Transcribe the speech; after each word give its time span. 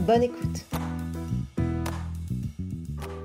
Bonne 0.00 0.22
écoute. 0.22 0.64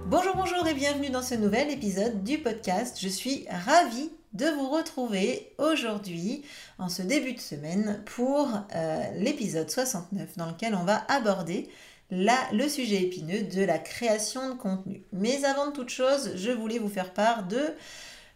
Bonjour, 0.06 0.36
bonjour 0.36 0.66
et 0.68 0.74
bienvenue 0.74 1.10
dans 1.10 1.22
ce 1.22 1.36
nouvel 1.36 1.70
épisode 1.72 2.24
du 2.24 2.38
podcast. 2.38 2.98
Je 3.02 3.10
suis 3.10 3.46
ravie 3.50 4.10
de 4.34 4.46
vous 4.46 4.70
retrouver 4.70 5.52
aujourd'hui 5.58 6.44
en 6.78 6.88
ce 6.88 7.02
début 7.02 7.34
de 7.34 7.40
semaine 7.40 8.02
pour 8.06 8.50
euh, 8.76 9.04
l'épisode 9.18 9.70
69 9.70 10.38
dans 10.38 10.46
lequel 10.46 10.74
on 10.74 10.84
va 10.84 11.04
aborder 11.10 11.68
le 12.12 12.68
sujet 12.68 13.04
épineux 13.04 13.44
de 13.44 13.64
la 13.64 13.78
création 13.78 14.50
de 14.50 14.54
contenu. 14.54 15.04
Mais 15.12 15.44
avant 15.46 15.68
de 15.68 15.74
toute 15.74 15.90
chose, 15.90 16.32
je 16.36 16.52
voulais 16.52 16.80
vous 16.80 16.90
faire 16.90 17.14
part 17.14 17.44
de 17.44 17.62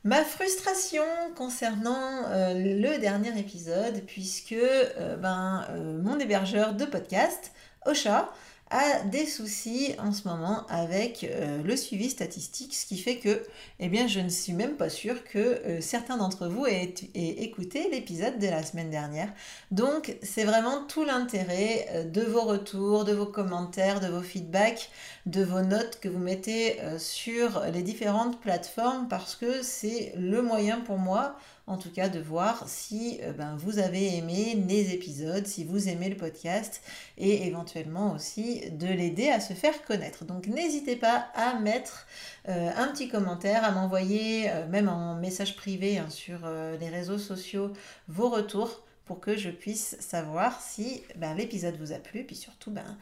ma 0.04 0.23
frustration 0.23 1.04
concernant 1.36 2.25
euh, 2.28 2.53
le 2.56 3.00
dernier 3.00 3.40
épisode 3.40 4.02
puisque 4.06 4.52
euh, 4.52 5.16
ben, 5.16 5.66
mon 6.03 6.20
hébergeur 6.20 6.73
de 6.73 6.86
podcast, 6.86 7.53
Ocha, 7.86 8.30
a 8.73 9.03
des 9.03 9.28
soucis 9.28 9.94
en 10.00 10.12
ce 10.12 10.28
moment 10.28 10.66
avec 10.67 11.23
euh, 11.23 11.62
le 11.62 11.78
suivi 11.78 12.09
statistique, 12.09 12.73
ce 12.73 12.88
qui 12.88 12.98
fait 12.98 13.17
que 13.17 13.44
eh 13.80 14.08
je 14.08 14.20
ne 14.20 14.30
suis 14.30 14.53
même 14.53 14.75
pas 14.78 14.90
sûre 14.90 15.23
que 15.23 15.38
euh, 15.38 15.80
certains 15.80 16.17
d'entre 16.17 16.48
vous 16.48 16.66
aient, 16.66 16.95
écouté 17.14 17.88
l'épisode 17.92 18.40
de 18.40 18.48
la 18.48 18.64
semaine 18.64 18.90
dernière. 18.90 19.31
Donc 19.70 20.17
c'est 20.23 20.44
vraiment 20.44 20.86
tout 20.88 21.03
l'intérêt 21.03 21.88
euh, 21.92 22.03
de 22.03 22.22
vos 22.22 22.42
retours, 22.42 23.06
de 23.06 23.14
vos 23.14 23.28
commentaires, 23.28 24.00
de 24.00 24.08
vos 24.08 24.23
feedbacks, 24.23 24.90
de 25.28 25.44
vos 25.44 25.62
notes 25.62 26.00
que 26.00 26.09
vous 26.09 26.20
mettez 26.20 26.80
sur 26.97 27.64
les 27.72 27.84
différentes 27.84 28.42
plateformes 28.42 29.08
parce 29.08 29.36
que 29.36 29.62
c'est 29.62 30.14
le 30.18 30.42
moyen 30.42 30.81
pour 30.81 30.97
moi 30.97 31.38
en 31.66 31.78
tout 31.78 31.92
cas 31.92 32.09
de 32.09 32.19
voir 32.19 32.67
si 32.67 33.19
euh, 33.22 33.31
ben, 33.31 33.56
vous 33.56 33.80
avez 33.80 34.17
aimé 34.17 34.61
les 34.67 34.94
épisodes, 34.94 35.45
si 35.47 35.64
vous 35.64 35.88
aimez 35.88 36.09
le 36.09 36.17
podcast 36.17 36.81
et 37.17 37.47
éventuellement 37.47 38.14
aussi 38.14 38.69
de 38.72 38.88
l'aider 38.88 39.30
à 39.30 39.39
se 39.39 39.53
faire 39.53 39.84
connaître. 39.86 40.25
Donc 40.25 40.47
n'hésitez 40.47 40.95
pas 40.95 41.28
à 41.36 41.59
mettre 41.59 42.06
euh, 42.50 42.69
un 42.75 42.88
petit 42.89 43.08
commentaire, 43.08 43.64
à 43.64 43.72
m'envoyer 43.72 44.50
euh, 44.50 44.67
même 44.67 44.89
en 44.89 45.16
message 45.16 45.56
privé 45.56 45.97
hein, 45.97 46.09
sur 46.09 46.39
les 46.80 46.89
réseaux 46.89 47.17
sociaux 47.17 47.72
vos 48.08 48.30
retours 48.30 48.84
pour 49.06 49.19
que 49.19 49.38
je 49.38 49.50
puisse 49.50 49.97
savoir 50.00 50.61
si 50.61 51.03
ben, 51.16 51.34
l'épisode 51.34 51.78
vous 51.78 51.94
a 51.94 51.97
plu, 51.97 52.23
puis 52.23 52.36
surtout 52.36 52.72
ben, 52.72 52.97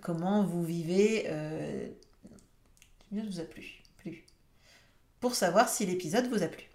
comment 0.00 0.42
vous 0.44 0.64
vivez. 0.64 1.30
vous 3.10 3.40
a 3.40 3.44
plu, 3.44 3.82
plu. 3.98 4.24
Pour 5.20 5.34
savoir 5.34 5.68
si 5.68 5.84
l'épisode 5.84 6.28
vous 6.28 6.42
a 6.42 6.48
plu. 6.48 6.66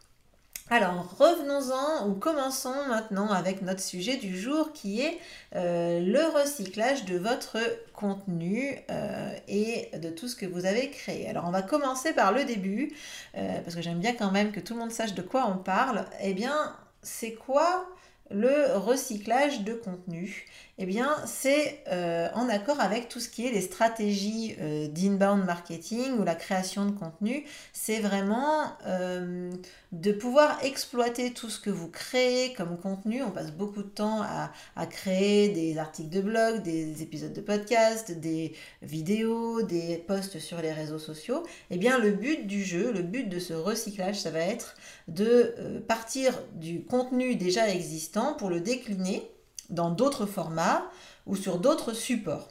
Alors 0.73 1.17
revenons-en 1.19 2.07
ou 2.07 2.13
commençons 2.13 2.87
maintenant 2.87 3.29
avec 3.29 3.61
notre 3.61 3.81
sujet 3.81 4.15
du 4.15 4.39
jour 4.39 4.71
qui 4.71 5.01
est 5.01 5.19
euh, 5.53 5.99
le 5.99 6.23
recyclage 6.33 7.03
de 7.03 7.17
votre 7.17 7.57
contenu 7.91 8.77
euh, 8.89 9.35
et 9.49 9.89
de 9.97 10.09
tout 10.09 10.29
ce 10.29 10.35
que 10.37 10.45
vous 10.45 10.65
avez 10.65 10.89
créé. 10.89 11.27
Alors 11.27 11.43
on 11.45 11.51
va 11.51 11.61
commencer 11.61 12.13
par 12.13 12.31
le 12.31 12.45
début 12.45 12.93
euh, 13.35 13.59
parce 13.59 13.75
que 13.75 13.81
j'aime 13.81 13.99
bien 13.99 14.13
quand 14.13 14.31
même 14.31 14.53
que 14.53 14.61
tout 14.61 14.73
le 14.73 14.79
monde 14.79 14.93
sache 14.93 15.13
de 15.13 15.21
quoi 15.21 15.45
on 15.53 15.57
parle. 15.57 16.05
Eh 16.21 16.33
bien 16.33 16.73
c'est 17.01 17.33
quoi 17.33 17.85
le 18.29 18.77
recyclage 18.77 19.65
de 19.65 19.73
contenu? 19.73 20.47
Eh 20.83 20.85
bien, 20.87 21.15
c'est 21.27 21.83
euh, 21.91 22.27
en 22.33 22.49
accord 22.49 22.79
avec 22.79 23.07
tout 23.07 23.19
ce 23.19 23.29
qui 23.29 23.45
est 23.45 23.51
les 23.51 23.61
stratégies 23.61 24.55
euh, 24.59 24.87
d'inbound 24.87 25.45
marketing 25.45 26.13
ou 26.17 26.23
la 26.23 26.33
création 26.33 26.87
de 26.87 26.91
contenu. 26.91 27.45
C'est 27.71 27.99
vraiment 27.99 28.63
euh, 28.87 29.51
de 29.91 30.11
pouvoir 30.11 30.57
exploiter 30.63 31.33
tout 31.33 31.51
ce 31.51 31.59
que 31.59 31.69
vous 31.69 31.87
créez 31.87 32.53
comme 32.53 32.79
contenu. 32.79 33.21
On 33.21 33.29
passe 33.29 33.51
beaucoup 33.51 33.83
de 33.83 33.89
temps 33.89 34.23
à, 34.23 34.51
à, 34.75 34.87
créer 34.87 35.49
des 35.49 35.77
articles 35.77 36.09
de 36.09 36.21
blog, 36.21 36.63
des 36.63 37.03
épisodes 37.03 37.33
de 37.33 37.41
podcast, 37.41 38.09
des 38.09 38.55
vidéos, 38.81 39.61
des 39.61 39.97
posts 40.07 40.39
sur 40.39 40.63
les 40.63 40.71
réseaux 40.71 40.97
sociaux. 40.97 41.43
Eh 41.69 41.77
bien, 41.77 41.99
le 41.99 42.09
but 42.09 42.47
du 42.47 42.63
jeu, 42.63 42.91
le 42.91 43.03
but 43.03 43.29
de 43.29 43.37
ce 43.37 43.53
recyclage, 43.53 44.19
ça 44.19 44.31
va 44.31 44.39
être 44.39 44.75
de 45.07 45.83
partir 45.87 46.41
du 46.55 46.83
contenu 46.83 47.35
déjà 47.35 47.69
existant 47.69 48.33
pour 48.33 48.49
le 48.49 48.61
décliner 48.61 49.29
dans 49.69 49.91
d'autres 49.91 50.25
formats 50.25 50.83
ou 51.25 51.35
sur 51.35 51.59
d'autres 51.59 51.93
supports. 51.93 52.47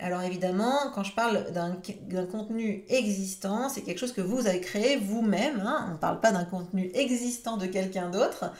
Alors 0.00 0.22
évidemment, 0.22 0.90
quand 0.94 1.04
je 1.04 1.12
parle 1.14 1.52
d'un 1.52 2.26
contenu 2.26 2.84
existant, 2.88 3.68
c'est 3.68 3.82
quelque 3.82 3.98
chose 3.98 4.12
que 4.12 4.20
vous 4.20 4.46
avez 4.46 4.60
créé 4.60 4.96
vous-même. 4.96 5.60
Hein. 5.60 5.86
On 5.88 5.92
ne 5.92 5.98
parle 5.98 6.20
pas 6.20 6.32
d'un 6.32 6.44
contenu 6.44 6.90
existant 6.94 7.56
de 7.56 7.66
quelqu'un 7.66 8.10
d'autre, 8.10 8.52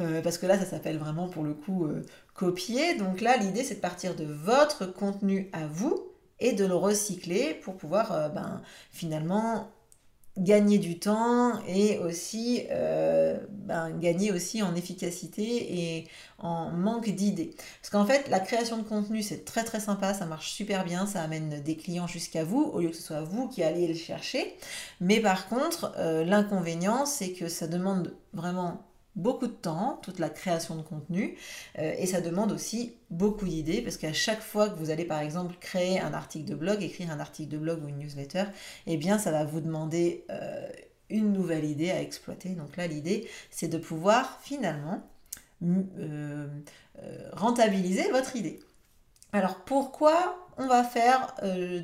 euh, 0.00 0.20
parce 0.20 0.36
que 0.38 0.46
là, 0.46 0.58
ça 0.58 0.66
s'appelle 0.66 0.98
vraiment 0.98 1.28
pour 1.28 1.44
le 1.44 1.54
coup 1.54 1.86
euh, 1.86 2.04
copier. 2.34 2.94
Donc 2.96 3.20
là, 3.20 3.36
l'idée, 3.38 3.64
c'est 3.64 3.76
de 3.76 3.80
partir 3.80 4.14
de 4.14 4.24
votre 4.24 4.84
contenu 4.84 5.48
à 5.52 5.66
vous 5.66 6.12
et 6.40 6.52
de 6.52 6.66
le 6.66 6.74
recycler 6.74 7.54
pour 7.62 7.76
pouvoir 7.76 8.12
euh, 8.12 8.28
ben, 8.28 8.60
finalement 8.90 9.70
gagner 10.38 10.78
du 10.78 10.98
temps 10.98 11.60
et 11.66 11.98
aussi 11.98 12.62
euh, 12.70 13.38
ben, 13.50 13.90
gagner 13.98 14.32
aussi 14.32 14.62
en 14.62 14.74
efficacité 14.74 15.42
et 15.42 16.08
en 16.38 16.70
manque 16.70 17.10
d'idées. 17.10 17.54
Parce 17.80 17.90
qu'en 17.90 18.06
fait, 18.06 18.28
la 18.28 18.40
création 18.40 18.78
de 18.78 18.82
contenu, 18.82 19.22
c'est 19.22 19.44
très 19.44 19.62
très 19.64 19.80
sympa, 19.80 20.14
ça 20.14 20.24
marche 20.24 20.52
super 20.52 20.84
bien, 20.84 21.06
ça 21.06 21.22
amène 21.22 21.62
des 21.62 21.76
clients 21.76 22.06
jusqu'à 22.06 22.44
vous, 22.44 22.62
au 22.62 22.80
lieu 22.80 22.88
que 22.88 22.96
ce 22.96 23.02
soit 23.02 23.22
vous 23.22 23.48
qui 23.48 23.62
allez 23.62 23.86
le 23.86 23.94
chercher. 23.94 24.56
Mais 25.00 25.20
par 25.20 25.48
contre, 25.48 25.92
euh, 25.98 26.24
l'inconvénient, 26.24 27.04
c'est 27.04 27.32
que 27.32 27.48
ça 27.48 27.66
demande 27.66 28.14
vraiment 28.32 28.82
beaucoup 29.14 29.46
de 29.46 29.52
temps, 29.52 30.00
toute 30.02 30.18
la 30.18 30.30
création 30.30 30.76
de 30.76 30.82
contenu, 30.82 31.36
euh, 31.78 31.94
et 31.98 32.06
ça 32.06 32.20
demande 32.20 32.52
aussi 32.52 32.94
beaucoup 33.10 33.46
d'idées, 33.46 33.82
parce 33.82 33.96
qu'à 33.96 34.12
chaque 34.12 34.40
fois 34.40 34.70
que 34.70 34.78
vous 34.78 34.90
allez 34.90 35.04
par 35.04 35.20
exemple 35.20 35.54
créer 35.60 36.00
un 36.00 36.14
article 36.14 36.48
de 36.48 36.54
blog, 36.54 36.82
écrire 36.82 37.10
un 37.10 37.20
article 37.20 37.50
de 37.50 37.58
blog 37.58 37.84
ou 37.84 37.88
une 37.88 37.98
newsletter, 37.98 38.44
eh 38.86 38.96
bien 38.96 39.18
ça 39.18 39.30
va 39.30 39.44
vous 39.44 39.60
demander 39.60 40.24
euh, 40.30 40.68
une 41.10 41.32
nouvelle 41.32 41.64
idée 41.64 41.90
à 41.90 42.00
exploiter. 42.00 42.50
Donc 42.50 42.76
là 42.76 42.86
l'idée 42.86 43.28
c'est 43.50 43.68
de 43.68 43.78
pouvoir 43.78 44.40
finalement 44.42 45.02
euh, 45.62 46.48
rentabiliser 47.32 48.10
votre 48.10 48.36
idée. 48.36 48.60
Alors 49.32 49.56
pourquoi 49.64 50.41
on 50.58 50.66
va 50.66 50.84
faire 50.84 51.34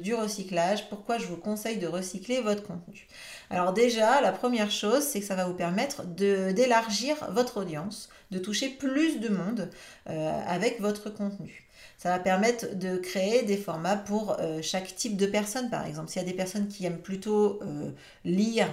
du 0.03 0.15
recyclage 0.15 0.89
Pourquoi 0.89 1.19
je 1.19 1.27
vous 1.27 1.37
conseille 1.37 1.79
de 1.79 1.87
recycler 1.87 2.41
votre 2.41 2.63
contenu? 2.63 3.07
Alors 3.51 3.73
déjà, 3.73 4.21
la 4.21 4.33
première 4.33 4.71
chose, 4.71 5.03
c'est 5.03 5.21
que 5.21 5.27
ça 5.27 5.35
va 5.35 5.47
vous 5.47 5.55
permettre 5.55 6.05
d'élargir 6.05 7.17
votre 7.31 7.61
audience, 7.61 8.11
de 8.31 8.39
toucher 8.39 8.69
plus 8.69 9.21
de 9.21 9.29
monde 9.29 9.71
euh, 10.09 10.41
avec 10.47 10.81
votre 10.81 11.11
contenu. 11.11 11.67
Ça 11.97 12.11
va 12.11 12.19
permettre 12.19 12.77
de 12.77 12.97
créer 12.97 13.43
des 13.43 13.57
formats 13.57 13.97
pour 13.97 14.37
euh, 14.39 14.61
chaque 14.63 14.95
type 14.95 15.17
de 15.17 15.27
personne, 15.27 15.71
par 15.71 15.87
exemple. 15.87 16.11
S'il 16.11 16.23
y 16.23 16.25
a 16.25 16.29
des 16.29 16.37
personnes 16.37 16.69
qui 16.69 16.85
aiment 16.85 17.01
plutôt 17.01 17.61
euh, 17.63 17.91
lire 18.25 18.69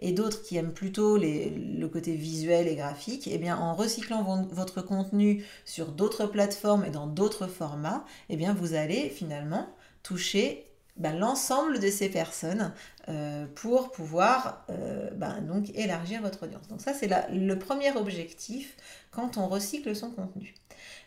et 0.00 0.12
d'autres 0.12 0.42
qui 0.42 0.56
aiment 0.56 0.72
plutôt 0.72 1.18
le 1.18 1.86
côté 1.86 2.14
visuel 2.14 2.68
et 2.68 2.76
graphique, 2.76 3.28
eh 3.30 3.38
bien 3.38 3.56
en 3.56 3.74
recyclant 3.74 4.22
votre 4.50 4.82
contenu 4.82 5.44
sur 5.64 5.92
d'autres 5.92 6.26
plateformes 6.26 6.84
et 6.84 6.90
dans 6.90 7.06
d'autres 7.06 7.46
formats, 7.46 8.04
eh 8.28 8.36
bien 8.36 8.54
vous 8.54 8.74
allez 8.74 9.10
finalement 9.10 9.68
toucher 10.02 10.66
ben, 10.96 11.18
l'ensemble 11.18 11.78
de 11.78 11.88
ces 11.88 12.08
personnes 12.10 12.72
euh, 13.08 13.46
pour 13.54 13.90
pouvoir 13.90 14.66
euh, 14.70 15.10
donc 15.40 15.70
élargir 15.74 16.20
votre 16.20 16.44
audience. 16.44 16.68
Donc 16.68 16.80
ça, 16.80 16.92
c'est 16.92 17.08
le 17.30 17.58
premier 17.58 17.90
objectif 17.96 18.76
quand 19.10 19.38
on 19.38 19.48
recycle 19.48 19.96
son 19.96 20.10
contenu. 20.10 20.54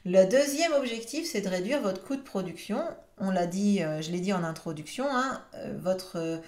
Le 0.05 0.25
deuxième 0.25 0.73
objectif, 0.73 1.25
c'est 1.25 1.41
de 1.41 1.49
réduire 1.49 1.81
votre 1.81 2.03
coût 2.03 2.15
de 2.15 2.21
production. 2.21 2.81
On 3.19 3.31
l'a 3.31 3.47
dit, 3.47 3.81
euh, 3.81 4.01
je 4.01 4.11
l'ai 4.11 4.19
dit 4.19 4.33
en 4.33 4.43
introduction, 4.43 5.05
hein, 5.09 5.41
votre 5.77 6.41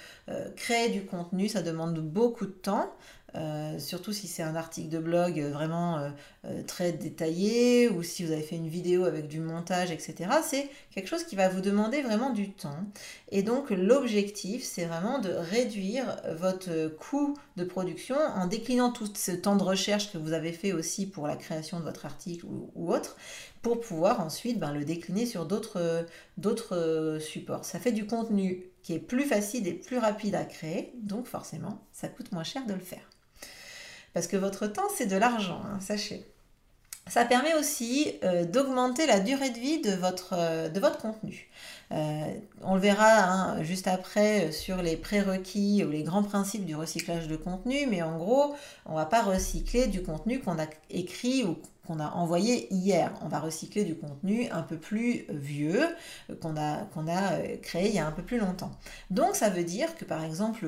créer 0.56 0.90
du 0.90 1.06
contenu, 1.06 1.48
ça 1.48 1.62
demande 1.62 2.00
beaucoup 2.00 2.46
de 2.46 2.52
temps. 2.52 2.94
Euh, 3.36 3.80
surtout 3.80 4.14
si 4.14 4.28
c'est 4.28 4.44
un 4.44 4.56
article 4.56 4.90
de 4.90 5.00
blog 5.00 5.40
vraiment 5.42 5.98
euh, 5.98 6.10
euh, 6.46 6.64
très 6.64 6.94
détaillé 6.94 7.90
ou 7.90 8.02
si 8.02 8.24
vous 8.24 8.32
avez 8.32 8.42
fait 8.42 8.56
une 8.56 8.70
vidéo 8.70 9.04
avec 9.04 9.28
du 9.28 9.40
montage, 9.40 9.92
etc. 9.92 10.30
C'est 10.44 10.70
quelque 10.94 11.08
chose 11.08 11.26
qui 11.26 11.36
va 11.36 11.50
vous 11.50 11.62
demander 11.62 12.02
vraiment 12.02 12.30
du 12.30 12.52
temps. 12.52 12.86
Et 13.32 13.44
donc 13.44 13.72
l'objectif, 13.72 14.64
c'est 14.64 14.86
vraiment 14.86 15.20
de 15.20 15.30
réduire 15.30 16.18
votre 16.38 16.88
coût 16.88 17.36
de 17.58 17.66
production 17.66 18.16
en 18.16 18.48
déclinant 18.48 18.92
tout 18.92 19.10
ce 19.14 19.32
temps 19.32 19.58
de 19.58 19.64
recherche 19.64 20.14
que 20.14 20.18
vous 20.18 20.34
avez 20.34 20.54
fait 20.54 20.72
aussi 20.72 21.06
pour 21.06 21.28
la 21.28 21.36
création 21.36 21.80
de 21.80 21.84
votre 21.84 22.06
article 22.06 22.46
ou, 22.46 22.92
autre, 22.94 23.18
pour 23.62 23.82
pouvoir 23.82 24.22
ensuite 24.22 24.60
ben, 24.60 24.72
le 24.72 24.86
décliner 24.86 25.26
sur 25.26 25.46
d'autres 25.46 27.18
supports. 27.20 27.66
Ça 27.66 27.80
fait 27.80 27.92
du 27.92 28.06
contenu 28.06 28.66
qui 28.82 28.94
est 28.94 29.00
plus 29.00 29.24
facile 29.24 29.68
et 29.68 29.74
plus 29.74 29.98
rapide 29.98 30.36
à 30.36 30.46
créer, 30.46 30.94
donc 31.02 31.26
forcément, 31.26 31.82
ça 31.92 32.08
coûte 32.08 32.32
moins 32.32 32.44
cher 32.44 32.66
de 32.66 32.74
le 32.74 32.80
faire. 32.80 33.10
Parce 34.16 34.28
que 34.28 34.38
votre 34.38 34.66
temps, 34.68 34.88
c'est 34.96 35.08
de 35.08 35.18
l'argent, 35.18 35.62
hein, 35.66 35.78
sachez. 35.82 36.26
Ça 37.06 37.26
permet 37.26 37.54
aussi 37.54 38.14
euh, 38.24 38.46
d'augmenter 38.46 39.06
la 39.06 39.20
durée 39.20 39.50
de 39.50 39.60
vie 39.60 39.82
de 39.82 39.92
votre, 39.92 40.30
euh, 40.32 40.70
de 40.70 40.80
votre 40.80 40.98
contenu. 40.98 41.50
Euh, 41.92 42.24
on 42.64 42.76
le 42.76 42.80
verra 42.80 43.24
hein, 43.26 43.62
juste 43.62 43.90
après 43.90 44.54
sur 44.54 44.82
les 44.82 44.96
prérequis 44.96 45.84
ou 45.86 45.92
les 45.92 46.04
grands 46.04 46.24
principes 46.24 46.66
du 46.66 46.78
recyclage 46.78 47.28
de 47.28 47.36
contenu, 47.36 47.88
mais 47.88 48.02
en 48.02 48.18
gros, 48.18 48.56
on 48.86 48.94
ne 48.94 48.96
va 48.96 49.06
pas 49.06 49.22
recycler 49.22 49.88
du 49.88 50.02
contenu 50.02 50.40
qu'on 50.40 50.60
a 50.60 50.66
écrit 50.90 51.44
ou 51.44 51.58
qu'on 51.86 52.00
a 52.00 52.10
envoyé 52.12 52.74
hier. 52.74 53.14
On 53.24 53.28
va 53.28 53.40
recycler 53.40 53.84
du 53.84 53.96
contenu 53.96 54.50
un 54.52 54.62
peu 54.62 54.78
plus 54.78 55.26
vieux, 55.30 55.84
qu'on 56.42 56.58
a, 56.58 56.86
qu'on 56.94 57.08
a 57.08 57.40
créé 57.62 57.90
il 57.90 57.96
y 57.96 58.00
a 58.00 58.08
un 58.08 58.12
peu 58.12 58.24
plus 58.24 58.40
longtemps. 58.40 58.72
Donc 59.10 59.36
ça 59.36 59.50
veut 59.50 59.64
dire 59.64 59.96
que 59.96 60.06
par 60.06 60.24
exemple, 60.24 60.66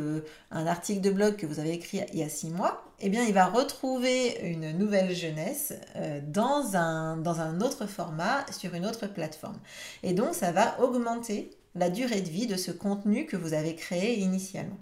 un 0.51 0.67
article 0.67 1.01
de 1.01 1.11
blog 1.11 1.35
que 1.35 1.45
vous 1.45 1.59
avez 1.59 1.73
écrit 1.73 2.01
il 2.13 2.19
y 2.19 2.23
a 2.23 2.29
six 2.29 2.49
mois, 2.49 2.83
eh 2.99 3.09
bien, 3.09 3.23
il 3.25 3.33
va 3.33 3.45
retrouver 3.45 4.39
une 4.41 4.71
nouvelle 4.71 5.13
jeunesse 5.15 5.73
euh, 5.95 6.19
dans, 6.25 6.75
un, 6.75 7.17
dans 7.17 7.41
un 7.41 7.61
autre 7.61 7.85
format, 7.85 8.43
sur 8.51 8.73
une 8.73 8.87
autre 8.87 9.05
plateforme. 9.05 9.59
Et 10.01 10.13
donc, 10.13 10.33
ça 10.33 10.51
va 10.51 10.79
augmenter 10.81 11.51
la 11.75 11.91
durée 11.91 12.21
de 12.21 12.29
vie 12.29 12.47
de 12.47 12.55
ce 12.55 12.71
contenu 12.71 13.27
que 13.27 13.37
vous 13.37 13.53
avez 13.53 13.75
créé 13.75 14.19
initialement. 14.19 14.79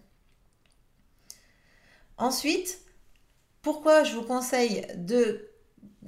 Ensuite, 2.17 2.79
pourquoi 3.61 4.05
je 4.05 4.15
vous 4.15 4.23
conseille 4.23 4.85
de 4.95 5.49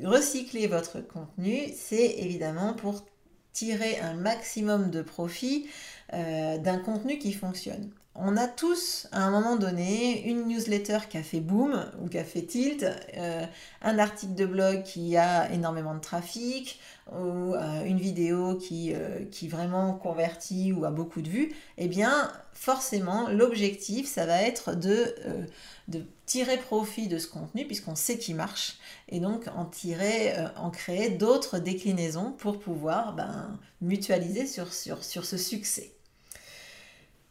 recycler 0.03 0.67
votre 0.67 1.01
contenu, 1.01 1.57
c'est 1.75 2.19
évidemment 2.19 2.73
pour 2.73 3.05
tirer 3.53 3.99
un 3.99 4.13
maximum 4.13 4.91
de 4.91 5.01
profit 5.01 5.67
euh, 6.13 6.57
d'un 6.57 6.77
contenu 6.77 7.17
qui 7.17 7.33
fonctionne. 7.33 7.91
On 8.19 8.35
a 8.35 8.47
tous, 8.47 9.07
à 9.11 9.23
un 9.23 9.29
moment 9.29 9.57
donné, 9.57 10.27
une 10.27 10.47
newsletter 10.47 10.99
qui 11.07 11.17
a 11.17 11.23
fait 11.23 11.39
boom 11.39 11.85
ou 12.01 12.09
qui 12.09 12.17
a 12.17 12.23
fait 12.23 12.41
tilt, 12.41 12.83
euh, 12.83 13.45
un 13.83 13.99
article 13.99 14.33
de 14.33 14.45
blog 14.47 14.81
qui 14.81 15.15
a 15.17 15.51
énormément 15.51 15.93
de 15.93 15.99
trafic, 15.99 16.79
ou 17.11 17.53
euh, 17.53 17.85
une 17.85 17.99
vidéo 17.99 18.55
qui, 18.55 18.93
qui 19.31 19.47
vraiment 19.47 19.93
convertit 19.93 20.73
ou 20.73 20.83
a 20.83 20.89
beaucoup 20.89 21.21
de 21.21 21.29
vues. 21.29 21.53
Eh 21.77 21.87
bien, 21.87 22.31
forcément, 22.53 23.29
l'objectif, 23.29 24.07
ça 24.07 24.25
va 24.25 24.41
être 24.41 24.75
de, 24.75 25.15
tirer 26.25 26.57
profit 26.57 27.07
de 27.07 27.19
ce 27.19 27.27
contenu 27.27 27.65
puisqu'on 27.65 27.95
sait 27.95 28.17
qu'il 28.17 28.35
marche 28.35 28.77
et 29.07 29.19
donc 29.21 29.47
en 29.55 29.69
euh, 29.85 30.69
créer 30.73 31.09
d'autres 31.11 31.59
déclinaisons 31.59 32.31
pour 32.31 32.59
pouvoir 32.59 33.13
ben, 33.13 33.57
mutualiser 33.79 34.47
sur 34.47 34.73
ce 34.73 35.37
succès. 35.37 35.96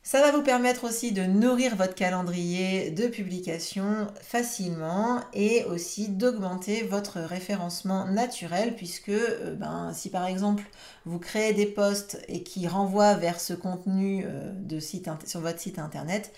Ça 0.07 0.21
va 0.21 0.31
vous 0.31 0.45
permettre 0.45 0.85
aussi 0.85 1.11
de 1.11 1.25
nourrir 1.25 1.75
votre 1.75 1.97
calendrier 1.97 2.93
de 2.93 3.09
publication 3.09 4.07
facilement 4.21 5.21
et 5.33 5.65
aussi 5.65 6.07
d'augmenter 6.07 6.85
votre 6.85 7.19
référencement 7.19 8.07
naturel 8.07 8.77
puisque 8.77 9.09
euh, 9.09 9.57
ben, 9.57 9.93
si 9.93 10.09
par 10.09 10.27
exemple 10.27 10.63
vous 11.07 11.19
créez 11.19 11.55
des 11.55 11.67
posts 11.67 12.23
et 12.29 12.45
qui 12.45 12.69
renvoient 12.69 13.15
vers 13.15 13.41
ce 13.41 13.53
contenu 13.53 14.23
euh, 14.25 14.53
de 14.53 14.79
site, 14.79 15.11
sur 15.27 15.41
votre 15.41 15.59
site 15.59 15.81
internet, 15.81 16.33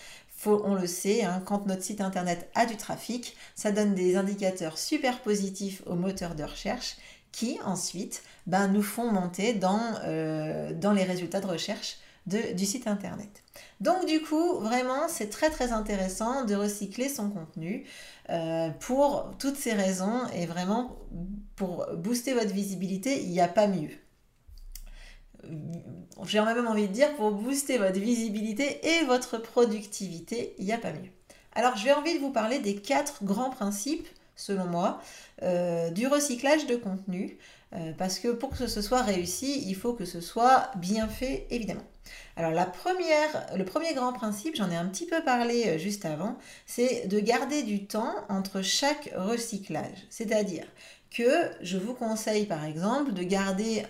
on 0.46 0.74
le 0.74 0.86
sait, 0.86 1.24
hein, 1.24 1.42
quand 1.44 1.66
notre 1.66 1.82
site 1.82 2.00
internet 2.00 2.48
a 2.54 2.64
du 2.64 2.78
trafic, 2.78 3.36
ça 3.54 3.70
donne 3.70 3.94
des 3.94 4.16
indicateurs 4.16 4.78
super 4.78 5.20
positifs 5.20 5.82
aux 5.84 5.94
moteurs 5.94 6.36
de 6.36 6.44
recherche 6.44 6.96
qui 7.32 7.58
ensuite 7.66 8.22
ben, 8.46 8.68
nous 8.68 8.82
font 8.82 9.12
monter 9.12 9.52
dans, 9.52 9.82
euh, 10.06 10.72
dans 10.72 10.92
les 10.92 11.04
résultats 11.04 11.42
de 11.42 11.48
recherche 11.48 11.98
du 12.28 12.66
site 12.66 12.86
internet. 12.86 13.42
Donc 13.80 14.06
du 14.06 14.20
coup, 14.20 14.58
vraiment, 14.58 15.08
c'est 15.08 15.28
très 15.28 15.50
très 15.50 15.72
intéressant 15.72 16.44
de 16.44 16.54
recycler 16.54 17.08
son 17.08 17.30
contenu 17.30 17.84
euh, 18.30 18.70
pour 18.80 19.30
toutes 19.38 19.56
ces 19.56 19.72
raisons 19.72 20.20
et 20.34 20.46
vraiment 20.46 20.98
pour 21.56 21.86
booster 21.96 22.34
votre 22.34 22.52
visibilité, 22.52 23.22
il 23.22 23.30
n'y 23.30 23.40
a 23.40 23.48
pas 23.48 23.66
mieux 23.66 23.90
j'ai 26.26 26.40
même 26.40 26.66
envie 26.66 26.88
de 26.88 26.92
dire, 26.92 27.14
pour 27.16 27.30
booster 27.32 27.78
votre 27.78 27.98
visibilité 27.98 28.80
et 28.86 29.04
votre 29.04 29.38
productivité, 29.38 30.54
il 30.58 30.64
n'y 30.64 30.72
a 30.72 30.78
pas 30.78 30.92
mieux. 30.92 31.10
Alors, 31.54 31.76
je 31.76 31.84
vais 31.84 31.92
envie 31.92 32.14
de 32.14 32.20
vous 32.20 32.30
parler 32.30 32.58
des 32.58 32.76
quatre 32.76 33.24
grands 33.24 33.50
principes, 33.50 34.06
selon 34.36 34.64
moi, 34.66 35.00
euh, 35.42 35.90
du 35.90 36.06
recyclage 36.06 36.66
de 36.66 36.76
contenu. 36.76 37.38
Euh, 37.74 37.92
parce 37.98 38.18
que 38.18 38.28
pour 38.28 38.50
que 38.50 38.66
ce 38.66 38.80
soit 38.80 39.02
réussi, 39.02 39.62
il 39.66 39.74
faut 39.74 39.92
que 39.92 40.04
ce 40.04 40.20
soit 40.20 40.70
bien 40.76 41.06
fait, 41.06 41.46
évidemment. 41.50 41.84
Alors 42.36 42.52
la 42.52 42.64
première, 42.64 43.46
le 43.56 43.64
premier 43.64 43.92
grand 43.92 44.12
principe, 44.12 44.56
j'en 44.56 44.70
ai 44.70 44.76
un 44.76 44.86
petit 44.86 45.04
peu 45.04 45.22
parlé 45.22 45.66
euh, 45.66 45.78
juste 45.78 46.06
avant, 46.06 46.38
c'est 46.66 47.06
de 47.06 47.20
garder 47.20 47.62
du 47.62 47.86
temps 47.86 48.14
entre 48.30 48.62
chaque 48.62 49.10
recyclage. 49.14 50.06
C'est-à-dire 50.08 50.64
que 51.10 51.50
je 51.60 51.76
vous 51.76 51.94
conseille 51.94 52.46
par 52.46 52.64
exemple 52.64 53.12
de 53.12 53.22
garder 53.22 53.84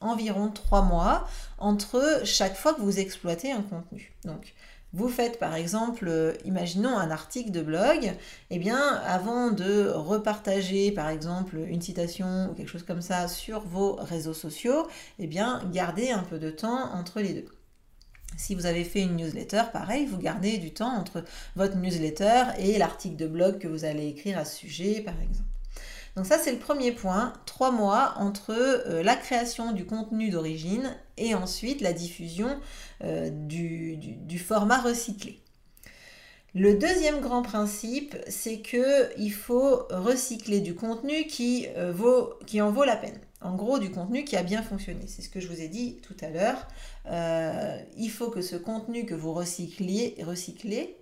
environ 0.00 0.48
trois 0.50 0.82
mois 0.82 1.28
entre 1.58 2.22
chaque 2.24 2.56
fois 2.56 2.74
que 2.74 2.80
vous 2.80 2.98
exploitez 2.98 3.52
un 3.52 3.62
contenu. 3.62 4.12
Donc, 4.24 4.54
vous 4.92 5.08
faites 5.08 5.38
par 5.38 5.54
exemple, 5.54 6.06
euh, 6.08 6.34
imaginons 6.44 6.96
un 6.96 7.10
article 7.10 7.50
de 7.50 7.62
blog, 7.62 8.04
et 8.04 8.16
eh 8.50 8.58
bien 8.58 8.78
avant 9.06 9.50
de 9.50 9.88
repartager 9.88 10.92
par 10.92 11.08
exemple 11.08 11.56
une 11.56 11.80
citation 11.80 12.50
ou 12.50 12.54
quelque 12.54 12.68
chose 12.68 12.82
comme 12.82 13.02
ça 13.02 13.28
sur 13.28 13.60
vos 13.60 13.94
réseaux 13.96 14.34
sociaux, 14.34 14.86
eh 15.18 15.26
bien 15.26 15.62
gardez 15.72 16.10
un 16.10 16.22
peu 16.22 16.38
de 16.38 16.50
temps 16.50 16.92
entre 16.94 17.20
les 17.20 17.32
deux. 17.32 17.48
Si 18.36 18.54
vous 18.54 18.66
avez 18.66 18.84
fait 18.84 19.02
une 19.02 19.16
newsletter, 19.16 19.64
pareil, 19.72 20.06
vous 20.06 20.18
gardez 20.18 20.58
du 20.58 20.72
temps 20.72 20.94
entre 20.94 21.24
votre 21.54 21.76
newsletter 21.76 22.44
et 22.58 22.78
l'article 22.78 23.16
de 23.16 23.26
blog 23.26 23.58
que 23.58 23.68
vous 23.68 23.84
allez 23.84 24.08
écrire 24.08 24.38
à 24.38 24.44
ce 24.44 24.56
sujet, 24.56 25.02
par 25.02 25.20
exemple. 25.20 25.51
Donc 26.16 26.26
ça, 26.26 26.38
c'est 26.38 26.52
le 26.52 26.58
premier 26.58 26.92
point, 26.92 27.32
trois 27.46 27.70
mois 27.70 28.14
entre 28.18 28.50
euh, 28.50 29.02
la 29.02 29.16
création 29.16 29.72
du 29.72 29.86
contenu 29.86 30.28
d'origine 30.28 30.94
et 31.16 31.34
ensuite 31.34 31.80
la 31.80 31.94
diffusion 31.94 32.60
euh, 33.02 33.30
du, 33.30 34.38
format 34.38 34.80
recyclé. 34.80 35.40
Le 36.54 36.74
deuxième 36.74 37.20
grand 37.20 37.40
principe, 37.40 38.14
c'est 38.28 38.60
qu'il 38.60 39.32
faut 39.32 39.86
recycler 39.88 40.60
du 40.60 40.74
contenu 40.74 41.26
qui, 41.26 41.66
euh, 41.78 41.94
qui 42.46 42.60
en 42.60 42.70
vaut 42.70 42.84
la 42.84 42.96
peine. 42.96 43.18
En 43.40 43.54
gros, 43.56 43.78
du 43.78 43.90
contenu 43.90 44.24
qui 44.24 44.36
a 44.36 44.42
bien 44.42 44.62
fonctionné. 44.62 45.06
C'est 45.06 45.22
ce 45.22 45.30
que 45.30 45.40
je 45.40 45.48
vous 45.48 45.62
ai 45.62 45.68
dit 45.68 45.98
tout 46.02 46.16
à 46.20 46.28
l'heure. 46.28 46.68
il 47.96 48.10
faut 48.10 48.28
que 48.28 48.42
ce 48.42 48.54
contenu 48.54 49.06
que 49.06 49.14
vous 49.14 49.32
recycliez, 49.32 50.14
recyclez, 50.24 50.96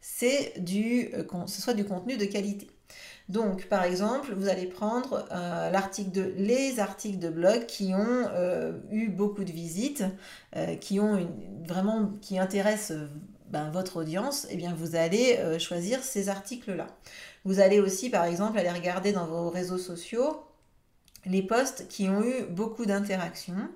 c'est 0.00 0.54
ce 0.56 1.60
soit 1.60 1.74
du 1.74 1.84
contenu 1.84 2.16
de 2.16 2.24
qualité. 2.24 2.68
Donc, 3.28 3.66
par 3.66 3.82
exemple, 3.82 4.32
vous 4.34 4.48
allez 4.48 4.66
prendre 4.66 5.26
euh, 5.32 5.72
les 6.36 6.78
articles 6.78 7.18
de 7.18 7.28
blog 7.28 7.66
qui 7.66 7.92
ont 7.92 8.28
euh, 8.32 8.72
eu 8.92 9.08
beaucoup 9.08 9.42
de 9.42 9.50
visites, 9.50 10.04
euh, 10.54 10.76
qui 10.76 11.00
ont 11.00 11.28
vraiment 11.64 12.12
qui 12.22 12.38
intéressent 12.38 12.96
ben, 13.50 13.70
votre 13.70 13.96
audience. 13.96 14.44
Et 14.44 14.50
eh 14.52 14.56
bien, 14.56 14.74
vous 14.76 14.94
allez 14.94 15.38
choisir 15.58 16.02
ces 16.02 16.28
articles-là. 16.28 16.86
Vous 17.44 17.58
allez 17.60 17.80
aussi, 17.80 18.10
par 18.10 18.24
exemple, 18.24 18.58
aller 18.58 18.70
regarder 18.70 19.12
dans 19.12 19.26
vos 19.26 19.50
réseaux 19.50 19.78
sociaux 19.78 20.42
les 21.24 21.42
posts 21.42 21.88
qui 21.88 22.08
ont 22.08 22.22
eu 22.22 22.44
beaucoup 22.48 22.86
d'interactions. 22.86 23.68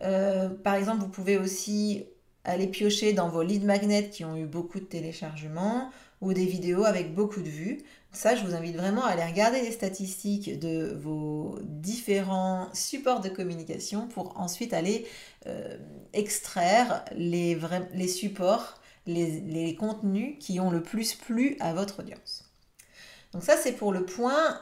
par 0.00 0.74
exemple, 0.74 1.00
vous 1.00 1.08
pouvez 1.08 1.36
aussi 1.36 2.06
aller 2.44 2.66
piocher 2.66 3.12
dans 3.12 3.28
vos 3.28 3.42
lead 3.42 3.64
magnets 3.64 4.08
qui 4.08 4.24
ont 4.24 4.36
eu 4.36 4.46
beaucoup 4.46 4.80
de 4.80 4.84
téléchargements 4.84 5.90
des 6.32 6.46
vidéos 6.46 6.84
avec 6.84 7.14
beaucoup 7.14 7.40
de 7.40 7.48
vues. 7.48 7.78
Ça, 8.12 8.34
je 8.34 8.44
vous 8.44 8.54
invite 8.54 8.76
vraiment 8.76 9.04
à 9.04 9.10
aller 9.10 9.24
regarder 9.24 9.60
les 9.60 9.72
statistiques 9.72 10.58
de 10.58 10.96
vos 10.98 11.58
différents 11.62 12.68
supports 12.72 13.20
de 13.20 13.28
communication 13.28 14.08
pour 14.08 14.38
ensuite 14.40 14.72
aller 14.72 15.06
euh, 15.46 15.76
extraire 16.12 17.04
les, 17.14 17.58
les 17.92 18.08
supports, 18.08 18.80
les, 19.06 19.40
les 19.40 19.74
contenus 19.74 20.36
qui 20.40 20.60
ont 20.60 20.70
le 20.70 20.82
plus 20.82 21.14
plu 21.14 21.56
à 21.60 21.74
votre 21.74 22.00
audience. 22.00 22.44
Donc 23.32 23.42
ça, 23.42 23.56
c'est 23.56 23.72
pour 23.72 23.92
le 23.92 24.06
point 24.06 24.60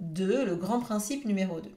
2, 0.00 0.44
le 0.44 0.56
grand 0.56 0.80
principe 0.80 1.24
numéro 1.24 1.60
2. 1.60 1.70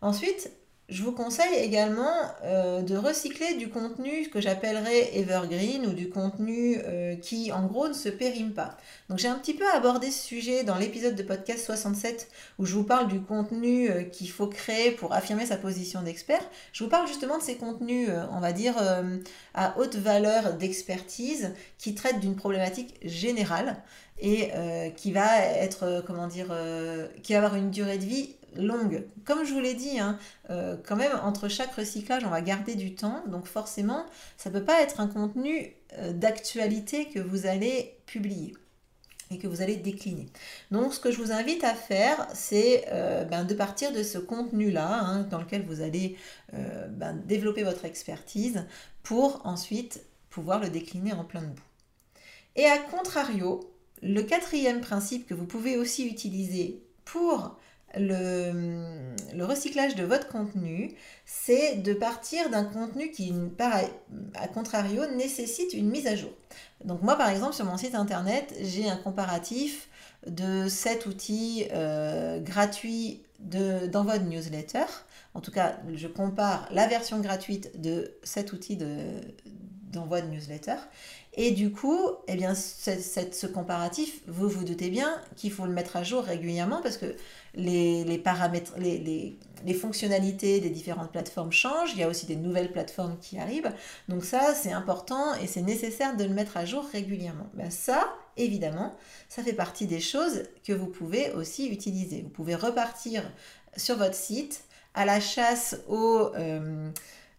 Ensuite, 0.00 0.52
je 0.88 1.02
vous 1.02 1.12
conseille 1.12 1.54
également 1.54 2.14
euh, 2.44 2.80
de 2.80 2.96
recycler 2.96 3.56
du 3.56 3.68
contenu 3.68 4.30
que 4.30 4.40
j'appellerais 4.40 5.18
evergreen 5.18 5.86
ou 5.86 5.92
du 5.92 6.08
contenu 6.08 6.78
euh, 6.82 7.14
qui 7.16 7.52
en 7.52 7.66
gros 7.66 7.88
ne 7.88 7.92
se 7.92 8.08
périme 8.08 8.54
pas. 8.54 8.74
Donc 9.10 9.18
j'ai 9.18 9.28
un 9.28 9.34
petit 9.34 9.52
peu 9.52 9.68
abordé 9.74 10.10
ce 10.10 10.26
sujet 10.26 10.64
dans 10.64 10.78
l'épisode 10.78 11.14
de 11.14 11.22
podcast 11.22 11.66
67 11.66 12.30
où 12.58 12.64
je 12.64 12.74
vous 12.74 12.84
parle 12.84 13.08
du 13.08 13.20
contenu 13.20 13.90
euh, 13.90 14.02
qu'il 14.04 14.30
faut 14.30 14.46
créer 14.46 14.92
pour 14.92 15.12
affirmer 15.12 15.44
sa 15.44 15.58
position 15.58 16.00
d'expert. 16.00 16.42
Je 16.72 16.84
vous 16.84 16.90
parle 16.90 17.06
justement 17.06 17.36
de 17.36 17.42
ces 17.42 17.56
contenus, 17.56 18.08
on 18.32 18.40
va 18.40 18.52
dire, 18.52 18.76
à 19.54 19.78
haute 19.78 19.96
valeur 19.96 20.54
d'expertise 20.54 21.52
qui 21.76 21.94
traitent 21.94 22.20
d'une 22.20 22.36
problématique 22.36 22.98
générale 23.02 23.82
et 24.20 24.50
qui 24.96 25.12
va 25.12 25.38
être, 25.42 26.02
comment 26.06 26.26
dire, 26.26 26.54
qui 27.22 27.32
va 27.32 27.38
avoir 27.38 27.56
une 27.56 27.70
durée 27.70 27.98
de 27.98 28.04
vie 28.04 28.37
longue. 28.56 29.04
Comme 29.24 29.44
je 29.44 29.52
vous 29.52 29.60
l'ai 29.60 29.74
dit, 29.74 29.98
hein, 29.98 30.18
euh, 30.50 30.76
quand 30.86 30.96
même, 30.96 31.12
entre 31.22 31.48
chaque 31.48 31.74
recyclage, 31.74 32.24
on 32.24 32.30
va 32.30 32.40
garder 32.40 32.74
du 32.74 32.94
temps. 32.94 33.22
Donc 33.28 33.46
forcément, 33.46 34.06
ça 34.36 34.50
ne 34.50 34.58
peut 34.58 34.64
pas 34.64 34.80
être 34.82 35.00
un 35.00 35.06
contenu 35.06 35.74
euh, 35.98 36.12
d'actualité 36.12 37.06
que 37.06 37.18
vous 37.18 37.46
allez 37.46 37.96
publier 38.06 38.54
et 39.30 39.38
que 39.38 39.46
vous 39.46 39.60
allez 39.60 39.76
décliner. 39.76 40.26
Donc 40.70 40.94
ce 40.94 41.00
que 41.00 41.10
je 41.10 41.18
vous 41.18 41.32
invite 41.32 41.62
à 41.62 41.74
faire, 41.74 42.26
c'est 42.32 42.86
euh, 42.88 43.24
ben, 43.24 43.44
de 43.44 43.54
partir 43.54 43.92
de 43.92 44.02
ce 44.02 44.16
contenu-là, 44.16 45.00
hein, 45.00 45.22
dans 45.24 45.38
lequel 45.38 45.64
vous 45.66 45.82
allez 45.82 46.16
ben, 46.52 47.12
développer 47.26 47.62
votre 47.62 47.84
expertise, 47.84 48.64
pour 49.02 49.44
ensuite 49.44 50.02
pouvoir 50.30 50.60
le 50.60 50.70
décliner 50.70 51.12
en 51.12 51.24
plein 51.24 51.42
de 51.42 51.46
bout. 51.48 51.62
Et 52.56 52.64
à 52.64 52.78
contrario, 52.78 53.60
le 54.02 54.22
quatrième 54.22 54.80
principe 54.80 55.26
que 55.26 55.34
vous 55.34 55.46
pouvez 55.46 55.76
aussi 55.76 56.06
utiliser 56.06 56.82
pour 57.04 57.56
le, 57.96 59.44
recyclage 59.44 59.94
de 59.94 60.04
votre 60.04 60.28
contenu, 60.28 60.94
c'est 61.24 61.76
de 61.76 61.92
partir 61.92 62.50
d'un 62.50 62.64
contenu 62.64 63.10
qui, 63.10 63.32
à 64.34 64.48
contrario, 64.48 65.02
nécessite 65.16 65.72
une 65.72 65.88
mise 65.88 66.06
à 66.06 66.16
jour. 66.16 66.32
Donc 66.84 67.02
moi, 67.02 67.16
par 67.16 67.28
exemple, 67.28 67.54
sur 67.54 67.64
mon 67.64 67.76
site 67.76 67.94
internet, 67.94 68.54
j'ai 68.62 68.88
un 68.88 68.96
comparatif 68.96 69.88
de 70.26 70.68
7 70.68 71.06
outils 71.06 71.66
euh, 71.72 72.40
gratuits 72.40 73.22
de, 73.38 73.86
newsletter. 74.18 74.84
En 75.34 75.40
tout 75.40 75.50
cas, 75.50 75.78
je 75.94 76.08
compare 76.08 76.68
la 76.72 76.86
version 76.86 77.20
gratuite 77.20 77.80
de 77.80 78.12
7 78.24 78.52
outils 78.52 78.76
d'envoi 79.92 80.20
de, 80.20 80.28
newsletter. 80.28 80.76
Et 81.34 81.52
du 81.52 81.70
coup, 81.70 82.00
eh 82.26 82.34
bien, 82.34 82.54
ce 82.54 83.46
comparatif, 83.46 84.20
vous 84.26 84.48
vous 84.48 84.64
doutez 84.64 84.90
bien 84.90 85.20
qu'il 85.36 85.52
faut 85.52 85.66
le 85.66 85.72
mettre 85.72 85.96
à 85.96 86.02
jour 86.02 86.24
régulièrement 86.24 86.80
parce 86.82 86.96
que 86.96 87.14
les, 87.54 88.18
paramètres, 88.18 88.72
les, 88.78 89.74
fonctionnalités 89.74 90.60
des 90.60 90.70
différentes 90.70 91.12
plateformes 91.12 91.52
changent, 91.52 91.92
il 91.92 92.00
y 92.00 92.02
a 92.02 92.08
aussi 92.08 92.26
des 92.26 92.34
nouvelles 92.34 92.72
plateformes 92.72 93.16
qui 93.20 93.38
arrivent. 93.38 93.72
Donc 94.08 94.24
ça, 94.24 94.54
c'est 94.54 94.72
important 94.72 95.34
et 95.36 95.46
c'est 95.46 95.62
nécessaire 95.62 96.16
de 96.16 96.24
le 96.24 96.34
mettre 96.34 96.56
à 96.56 96.64
jour 96.64 96.84
régulièrement. 96.92 97.46
Ben 97.54 97.70
ça, 97.70 98.12
évidemment, 98.36 98.96
ça 99.28 99.42
fait 99.42 99.52
partie 99.52 99.86
des 99.86 100.00
choses 100.00 100.42
que 100.66 100.72
vous 100.72 100.88
pouvez 100.88 101.30
aussi 101.32 101.68
utiliser. 101.68 102.22
Vous 102.22 102.30
pouvez 102.30 102.56
repartir 102.56 103.22
sur 103.76 103.96
votre 103.96 104.14
site 104.14 104.64
à 104.94 105.04
la 105.04 105.20
chasse 105.20 105.78
aux, 105.88 106.32
euh, 106.34 106.90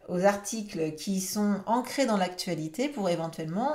aux 0.09 0.25
articles 0.25 0.95
qui 0.95 1.21
sont 1.21 1.61
ancrés 1.65 2.05
dans 2.05 2.17
l'actualité 2.17 2.89
pour 2.89 3.09
éventuellement 3.09 3.73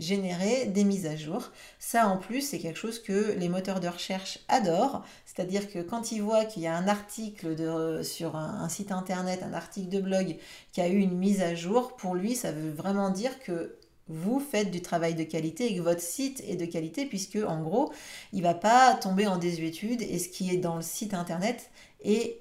générer 0.00 0.66
des 0.66 0.84
mises 0.84 1.06
à 1.06 1.16
jour. 1.16 1.50
Ça 1.78 2.08
en 2.08 2.16
plus, 2.16 2.40
c'est 2.40 2.58
quelque 2.58 2.78
chose 2.78 3.00
que 3.00 3.34
les 3.38 3.48
moteurs 3.48 3.80
de 3.80 3.88
recherche 3.88 4.40
adorent. 4.48 5.04
C'est-à-dire 5.26 5.70
que 5.70 5.78
quand 5.80 6.12
ils 6.12 6.22
voient 6.22 6.44
qu'il 6.44 6.62
y 6.62 6.66
a 6.66 6.74
un 6.74 6.88
article 6.88 7.54
de, 7.54 8.02
sur 8.02 8.36
un, 8.36 8.68
site 8.68 8.92
internet, 8.92 9.42
un 9.42 9.52
article 9.52 9.88
de 9.88 10.00
blog 10.00 10.36
qui 10.72 10.80
a 10.80 10.88
eu 10.88 10.98
une 10.98 11.16
mise 11.16 11.42
à 11.42 11.54
jour, 11.54 11.96
pour 11.96 12.14
lui, 12.14 12.34
ça 12.34 12.52
veut 12.52 12.70
vraiment 12.70 13.10
dire 13.10 13.38
que 13.40 13.76
vous 14.08 14.40
faites 14.40 14.72
du 14.72 14.82
travail 14.82 15.14
de 15.14 15.22
qualité 15.22 15.70
et 15.70 15.76
que 15.76 15.82
votre 15.82 16.00
site 16.00 16.42
est 16.48 16.56
de 16.56 16.66
qualité 16.66 17.06
puisque 17.06 17.38
en 17.46 17.62
gros, 17.62 17.92
il 18.32 18.42
va 18.42 18.54
pas 18.54 18.94
tomber 18.94 19.28
en 19.28 19.36
désuétude 19.36 20.02
et 20.02 20.18
ce 20.18 20.28
qui 20.28 20.50
est 20.50 20.56
dans 20.56 20.76
le 20.76 20.82
site 20.82 21.14
internet 21.14 21.70
est 22.02 22.38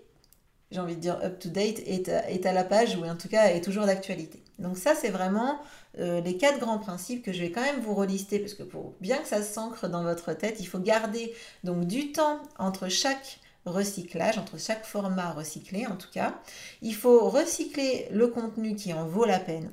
j'ai 0.71 0.79
envie 0.79 0.95
de 0.95 1.01
dire 1.01 1.19
up 1.23 1.39
to 1.39 1.49
date, 1.49 1.79
est 1.85 2.09
à, 2.09 2.29
est 2.29 2.45
à 2.45 2.53
la 2.53 2.63
page 2.63 2.95
ou 2.95 3.05
en 3.05 3.15
tout 3.15 3.27
cas 3.27 3.47
est 3.47 3.61
toujours 3.61 3.85
d'actualité. 3.85 4.43
Donc 4.59 4.77
ça, 4.77 4.93
c'est 4.93 5.09
vraiment 5.09 5.59
euh, 5.97 6.21
les 6.21 6.37
quatre 6.37 6.59
grands 6.59 6.77
principes 6.77 7.23
que 7.23 7.33
je 7.33 7.41
vais 7.41 7.51
quand 7.51 7.61
même 7.61 7.79
vous 7.79 7.95
relister 7.95 8.39
parce 8.39 8.53
que 8.53 8.63
pour 8.63 8.93
bien 8.99 9.17
que 9.17 9.27
ça 9.27 9.41
s'ancre 9.41 9.87
dans 9.87 10.03
votre 10.03 10.33
tête, 10.33 10.57
il 10.59 10.65
faut 10.65 10.79
garder 10.79 11.33
donc 11.63 11.85
du 11.85 12.11
temps 12.11 12.39
entre 12.57 12.87
chaque 12.89 13.39
recyclage, 13.65 14.37
entre 14.37 14.59
chaque 14.59 14.85
format 14.85 15.31
recyclé 15.31 15.87
en 15.87 15.95
tout 15.95 16.09
cas. 16.11 16.39
Il 16.81 16.93
faut 16.93 17.29
recycler 17.29 18.07
le 18.11 18.27
contenu 18.27 18.75
qui 18.75 18.93
en 18.93 19.05
vaut 19.05 19.25
la 19.25 19.39
peine. 19.39 19.71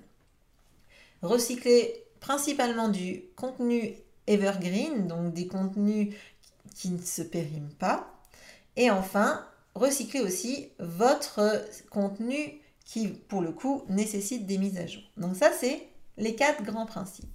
Recycler 1.22 2.04
principalement 2.20 2.88
du 2.88 3.24
contenu 3.36 3.96
evergreen, 4.26 5.06
donc 5.06 5.32
des 5.32 5.46
contenus 5.46 6.14
qui 6.74 6.90
ne 6.90 7.00
se 7.00 7.22
périment 7.22 7.72
pas. 7.78 8.12
Et 8.76 8.90
enfin, 8.90 9.46
recycler 9.76 10.20
aussi 10.20 10.68
votre 10.78 11.64
contenu 11.90 12.60
qui, 12.84 13.08
pour 13.08 13.42
le 13.42 13.52
coup, 13.52 13.82
nécessite 13.88 14.46
des 14.46 14.58
mises 14.58 14.78
à 14.78 14.86
jour. 14.86 15.02
Donc 15.16 15.36
ça, 15.36 15.50
c'est 15.58 15.88
les 16.16 16.34
quatre 16.34 16.62
grands 16.62 16.86
principes. 16.86 17.28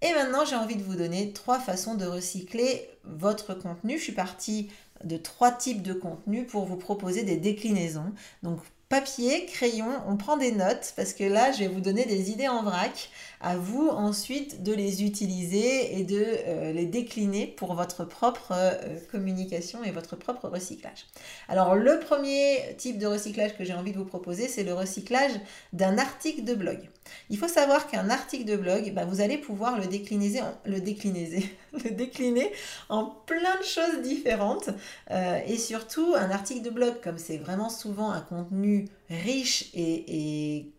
Et 0.00 0.12
maintenant, 0.12 0.44
j'ai 0.44 0.54
envie 0.54 0.76
de 0.76 0.82
vous 0.82 0.94
donner 0.94 1.32
trois 1.32 1.58
façons 1.58 1.94
de 1.94 2.04
recycler 2.04 2.88
votre 3.02 3.54
contenu. 3.54 3.98
Je 3.98 4.04
suis 4.04 4.12
partie 4.12 4.70
de 5.02 5.16
trois 5.16 5.50
types 5.50 5.82
de 5.82 5.92
contenu 5.92 6.44
pour 6.44 6.66
vous 6.66 6.76
proposer 6.76 7.24
des 7.24 7.36
déclinaisons. 7.36 8.12
Donc, 8.42 8.60
papier, 8.88 9.44
crayon, 9.46 9.88
on 10.06 10.16
prend 10.16 10.36
des 10.36 10.52
notes 10.52 10.94
parce 10.96 11.12
que 11.12 11.24
là, 11.24 11.52
je 11.52 11.58
vais 11.58 11.68
vous 11.68 11.80
donner 11.80 12.06
des 12.06 12.30
idées 12.30 12.48
en 12.48 12.62
vrac. 12.62 13.10
À 13.40 13.56
vous 13.56 13.88
ensuite 13.88 14.62
de 14.62 14.72
les 14.72 15.04
utiliser 15.04 15.98
et 15.98 16.04
de 16.04 16.24
euh, 16.24 16.72
les 16.72 16.86
décliner 16.86 17.46
pour 17.46 17.74
votre 17.74 18.04
propre 18.04 18.52
euh, 18.52 18.98
communication 19.12 19.84
et 19.84 19.90
votre 19.90 20.16
propre 20.16 20.48
recyclage. 20.48 21.06
Alors, 21.48 21.76
le 21.76 22.00
premier 22.00 22.74
type 22.78 22.98
de 22.98 23.06
recyclage 23.06 23.56
que 23.56 23.64
j'ai 23.64 23.74
envie 23.74 23.92
de 23.92 23.98
vous 23.98 24.04
proposer, 24.04 24.48
c'est 24.48 24.64
le 24.64 24.74
recyclage 24.74 25.32
d'un 25.72 25.98
article 25.98 26.42
de 26.44 26.54
blog. 26.54 26.88
Il 27.30 27.38
faut 27.38 27.48
savoir 27.48 27.88
qu'un 27.88 28.10
article 28.10 28.44
de 28.44 28.56
blog, 28.56 28.92
bah, 28.94 29.04
vous 29.04 29.20
allez 29.20 29.38
pouvoir 29.38 29.78
le 29.78 29.86
décliner, 29.86 30.42
le 30.64 30.80
décliner, 31.90 32.52
en 32.88 33.04
plein 33.04 33.56
de 33.58 33.64
choses 33.64 34.02
différentes. 34.02 34.70
Euh, 35.10 35.38
et 35.46 35.56
surtout, 35.56 36.14
un 36.16 36.30
article 36.30 36.62
de 36.62 36.70
blog, 36.70 36.94
comme 37.02 37.18
c'est 37.18 37.38
vraiment 37.38 37.70
souvent 37.70 38.10
un 38.10 38.20
contenu 38.20 38.88
riche 39.10 39.70
et, 39.74 40.72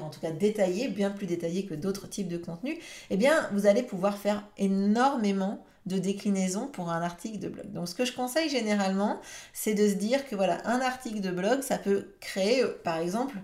en 0.00 0.10
tout 0.10 0.20
cas 0.20 0.30
détaillé, 0.30 0.88
bien 0.88 1.10
plus 1.10 1.26
détaillé 1.26 1.66
que 1.66 1.74
d'autres 1.74 2.08
types 2.08 2.28
de 2.28 2.38
contenus, 2.38 2.78
eh 3.10 3.16
bien 3.16 3.48
vous 3.52 3.66
allez 3.66 3.82
pouvoir 3.82 4.16
faire 4.16 4.44
énormément 4.58 5.64
de 5.86 5.98
déclinaisons 5.98 6.66
pour 6.66 6.90
un 6.90 7.00
article 7.00 7.38
de 7.38 7.48
blog. 7.48 7.72
Donc 7.72 7.88
ce 7.88 7.94
que 7.94 8.04
je 8.04 8.12
conseille 8.12 8.48
généralement, 8.48 9.20
c'est 9.52 9.74
de 9.74 9.88
se 9.88 9.94
dire 9.94 10.28
que 10.28 10.34
voilà, 10.34 10.58
un 10.66 10.80
article 10.80 11.20
de 11.20 11.30
blog, 11.30 11.62
ça 11.62 11.78
peut 11.78 12.08
créer 12.20 12.64
par 12.84 12.98
exemple 12.98 13.36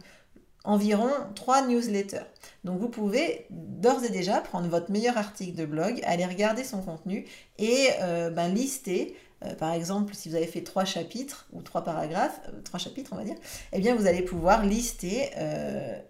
environ 0.64 1.10
trois 1.34 1.66
newsletters. 1.66 2.26
Donc 2.64 2.78
vous 2.78 2.88
pouvez 2.88 3.46
d'ores 3.50 4.04
et 4.04 4.10
déjà 4.10 4.40
prendre 4.40 4.68
votre 4.68 4.90
meilleur 4.90 5.18
article 5.18 5.56
de 5.56 5.66
blog, 5.66 6.00
aller 6.04 6.24
regarder 6.24 6.64
son 6.64 6.82
contenu 6.82 7.26
et 7.58 7.88
euh, 8.00 8.30
ben, 8.30 8.48
lister 8.48 9.16
euh, 9.44 9.54
par 9.56 9.72
exemple, 9.72 10.14
si 10.14 10.28
vous 10.28 10.36
avez 10.36 10.46
fait 10.46 10.62
trois 10.62 10.84
chapitres 10.84 11.48
ou 11.52 11.62
trois 11.62 11.82
paragraphes, 11.82 12.40
euh, 12.48 12.60
trois 12.62 12.78
chapitres 12.78 13.10
on 13.12 13.16
va 13.16 13.24
dire, 13.24 13.34
eh 13.72 13.80
bien 13.80 13.96
vous 13.96 14.06
allez 14.06 14.22
pouvoir 14.22 14.64
lister 14.64 15.30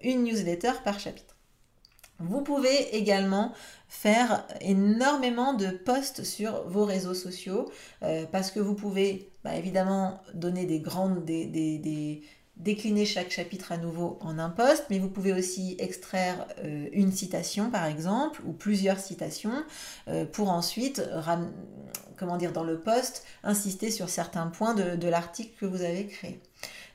une 0.03 0.25
newsletter 0.25 0.73
par 0.85 1.01
chapitre. 1.01 1.35
Vous 2.19 2.43
pouvez 2.43 2.95
également 2.95 3.53
faire 3.89 4.47
énormément 4.61 5.55
de 5.55 5.69
posts 5.69 6.25
sur 6.25 6.69
vos 6.69 6.85
réseaux 6.85 7.15
sociaux 7.15 7.73
parce 8.31 8.51
que 8.53 8.61
vous 8.61 8.75
pouvez 8.75 9.31
bah, 9.43 9.57
évidemment 9.57 10.21
donner 10.35 10.67
des 10.67 10.79
grandes, 10.79 11.25
des, 11.25 11.47
des 11.47 12.23
décliner 12.57 13.05
chaque 13.05 13.31
chapitre 13.31 13.73
à 13.73 13.77
nouveau 13.77 14.19
en 14.21 14.39
un 14.39 14.51
post, 14.51 14.87
mais 14.91 14.99
vous 14.99 15.09
pouvez 15.09 15.33
aussi 15.33 15.77
extraire 15.79 16.47
euh, 16.59 16.89
une 16.93 17.11
citation 17.11 17.71
par 17.71 17.87
exemple 17.87 18.43
ou 18.47 18.53
plusieurs 18.53 18.99
citations 18.99 19.65
euh, 20.09 20.25
pour 20.25 20.51
ensuite, 20.51 21.03
comment 22.17 22.37
dire, 22.37 22.53
dans 22.53 22.65
le 22.65 22.79
post, 22.79 23.25
insister 23.43 23.91
sur 23.91 24.09
certains 24.09 24.47
points 24.47 24.75
de 24.75 25.09
l'article 25.09 25.53
que 25.59 25.67
vous 25.67 25.83
avez 25.83 26.07
créé. 26.07 26.41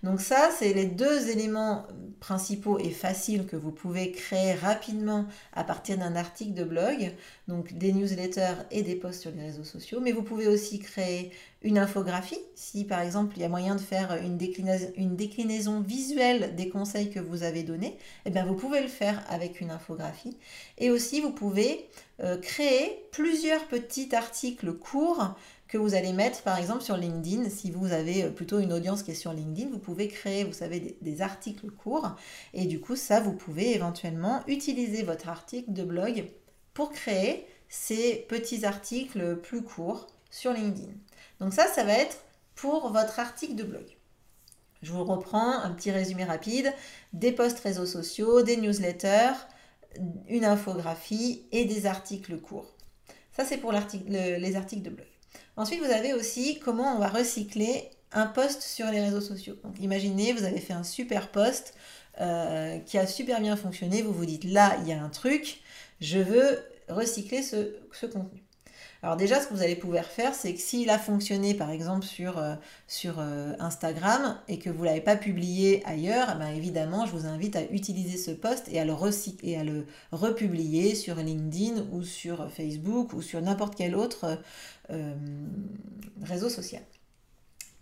Donc 0.04 0.22
ça, 0.22 0.50
c'est 0.58 0.74
les 0.74 0.86
deux 0.86 1.30
éléments 1.30 1.86
principaux 2.20 2.80
et 2.80 2.90
faciles 2.90 3.46
que 3.46 3.56
vous 3.56 3.72
pouvez 3.72 4.12
créer 4.12 4.54
rapidement 4.54 5.26
à 5.54 5.64
partir 5.64 5.98
d'un 5.98 6.16
article 6.16 6.54
de 6.54 6.64
blog, 6.64 7.14
donc 7.48 7.74
des 7.74 7.94
newsletters 7.94 8.56
et 8.72 8.82
des 8.82 8.96
posts 8.96 9.22
sur 9.22 9.32
les 9.32 9.44
réseaux 9.44 9.64
sociaux. 9.64 10.00
Mais 10.02 10.12
vous 10.12 10.24
pouvez 10.24 10.48
aussi 10.48 10.80
créer 10.80 11.32
une 11.64 11.78
infographie, 11.78 12.40
si 12.56 12.86
par 12.86 13.02
exemple 13.02 13.34
il 13.36 13.42
y 13.42 13.46
a 13.46 13.50
moyen 13.50 13.76
de 13.76 13.82
faire 13.82 14.18
une 14.24 14.38
déclinaison, 14.38 15.82
visuelle 15.82 16.56
des 16.56 16.70
conseils 16.70 17.10
que 17.10 17.20
vous 17.20 17.44
avez 17.44 17.64
donnés, 17.64 17.98
eh 18.26 18.30
bien 18.30 18.46
vous 18.46 18.56
pouvez 18.56 18.82
le 18.82 18.88
faire 18.88 19.24
avec 19.30 19.62
une 19.62 19.72
infographie. 19.72 20.38
Et 20.78 20.92
aussi 20.92 21.22
vous 21.22 21.32
pouvez 21.32 21.88
euh, 22.24 22.38
créer 22.38 23.06
plusieurs 23.12 23.66
petits 23.68 24.14
articles 24.16 24.74
courts 24.74 25.36
que 25.68 25.78
vous 25.78 25.96
allez 25.96 26.14
mettre 26.14 26.44
par 26.44 26.58
exemple 26.58 26.82
sur 26.82 26.98
LinkedIn. 26.98 27.50
Si 27.50 27.72
vous 27.72 27.92
avez 27.92 28.24
euh, 28.24 28.30
plutôt 28.30 28.60
une 28.60 28.74
audience 28.74 29.04
qui 29.04 29.12
est 29.12 29.16
sur 29.16 29.34
LinkedIn, 29.34 29.70
vous 29.70 29.80
pouvez 29.80 30.08
créer, 30.08 30.44
vous 30.44 30.54
savez, 30.54 30.98
des, 31.02 31.22
articles 31.22 31.70
courts. 31.72 32.16
Et 32.54 32.66
du 32.66 32.80
coup, 32.80 32.96
ça, 32.96 33.20
vous 33.20 33.34
pouvez 33.34 33.76
éventuellement 33.76 34.44
utiliser 34.48 35.04
votre 35.04 35.30
article 35.30 35.74
de 35.74 35.84
blog 35.84 36.26
pour 36.74 36.92
créer 36.92 37.46
ces 37.70 38.26
petits 38.30 38.66
articles 38.66 39.38
plus 39.38 39.64
courts 39.64 40.08
sur 40.30 40.54
LinkedIn. 40.54 40.94
Donc 41.40 41.54
ça, 41.54 41.68
ça 41.68 41.84
va 41.84 41.94
être 41.94 42.24
pour 42.56 42.92
votre 42.92 43.20
article 43.20 43.56
de 43.56 43.64
blog. 43.64 43.86
Je 44.84 44.92
vous 44.92 45.04
reprends 45.04 45.60
un 45.60 45.72
petit 45.72 45.92
résumé 45.92 46.24
rapide. 46.24 46.72
Des 47.14 47.32
posts 47.32 47.60
réseaux 47.60 47.86
sociaux, 47.86 48.44
des 48.44 48.58
newsletters, 48.58 49.34
une 50.28 50.46
infographie 50.46 51.46
et 51.52 51.66
des 51.66 51.88
articles 51.88 52.38
courts. 52.40 52.76
Ça, 53.32 53.44
c'est 53.44 53.58
pour 53.58 53.72
les 53.72 54.56
articles 54.56 54.84
de 54.84 54.90
blog. 54.90 55.08
Ensuite, 55.58 55.80
vous 55.80 55.92
avez 55.92 56.14
aussi 56.14 56.60
comment 56.60 56.96
on 56.96 57.00
va 57.00 57.10
recycler 57.10 57.90
un 58.12 58.28
post 58.28 58.62
sur 58.62 58.86
les 58.88 59.02
réseaux 59.02 59.22
sociaux. 59.22 59.56
Donc, 59.64 59.80
imaginez, 59.82 60.32
vous 60.34 60.44
avez 60.44 60.60
fait 60.60 60.74
un 60.74 60.84
super 60.84 61.30
post 61.30 61.74
euh, 62.22 62.80
qui 62.80 62.98
a 62.98 63.06
super 63.06 63.42
bien 63.42 63.56
fonctionné. 63.56 64.02
Vous 64.02 64.14
vous 64.14 64.26
dites, 64.26 64.44
là, 64.46 64.78
il 64.82 64.88
y 64.88 64.94
a 64.94 65.04
un 65.04 65.10
truc, 65.10 65.62
je 66.00 66.20
veux 66.20 66.64
recycler 66.88 67.42
ce 67.42 68.06
contenu. 68.06 68.47
Alors 69.08 69.16
déjà, 69.16 69.40
ce 69.40 69.48
que 69.48 69.54
vous 69.54 69.64
allez 69.64 69.78
pouvoir 69.78 70.04
faire, 70.04 70.36
c'est 70.36 70.54
que 70.54 70.60
s'il 70.60 70.90
a 70.90 71.00
fonctionné 71.00 71.54
par 71.54 71.70
exemple 71.70 72.04
sur, 72.04 72.40
euh, 72.40 72.56
euh, 73.06 73.54
Instagram 73.58 74.38
et 74.50 74.60
que 74.60 74.70
vous 74.70 74.82
ne 74.82 74.88
l'avez 74.88 75.00
pas 75.00 75.16
publié 75.16 75.82
ailleurs, 75.86 76.34
eh 76.36 76.38
ben, 76.38 76.50
évidemment, 76.50 77.06
je 77.06 77.14
vous 77.14 77.26
invite 77.26 77.56
à 77.56 77.64
utiliser 77.72 78.18
ce 78.18 78.32
post 78.32 78.68
et 78.68 78.82
à 78.82 78.84
le, 78.84 78.94
et 79.44 79.58
à 79.58 79.64
le 79.64 79.88
republier 80.12 80.94
sur 80.94 81.16
LinkedIn 81.16 81.86
ou 81.94 82.04
sur 82.04 82.52
Facebook 82.52 83.14
ou 83.14 83.22
sur 83.22 83.42
n'importe 83.42 83.76
quel 83.76 83.96
autre 83.96 84.42
euh, 84.90 85.16
réseau 86.24 86.50
social. 86.50 86.82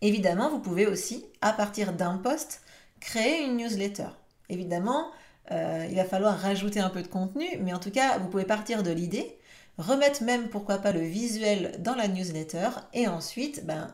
Évidemment, 0.01 0.51
vous 0.51 0.59
pouvez 0.59 0.85
aussi, 0.85 1.25
à 1.41 1.53
partir 1.53 1.93
d'un 1.93 2.17
post, 2.17 2.61
créer 2.99 3.43
une 3.45 3.57
newsletter. 3.57 4.09
Évidemment, 4.49 5.09
il 5.49 5.95
va 5.95 6.05
falloir 6.05 6.37
rajouter 6.37 6.81
un 6.81 6.89
peu 6.89 7.01
de 7.01 7.07
contenu, 7.07 7.47
mais 7.61 7.73
en 7.73 7.79
tout 7.79 7.89
cas, 7.89 8.19
vous 8.19 8.27
pouvez 8.27 8.45
partir 8.45 8.83
de 8.83 8.91
l'idée 8.91 9.39
remettre 9.77 10.23
même 10.23 10.49
pourquoi 10.49 10.77
pas 10.77 10.91
le 10.91 11.01
visuel 11.01 11.75
dans 11.79 11.95
la 11.95 12.07
newsletter 12.07 12.69
et 12.93 13.07
ensuite 13.07 13.65
ben, 13.65 13.93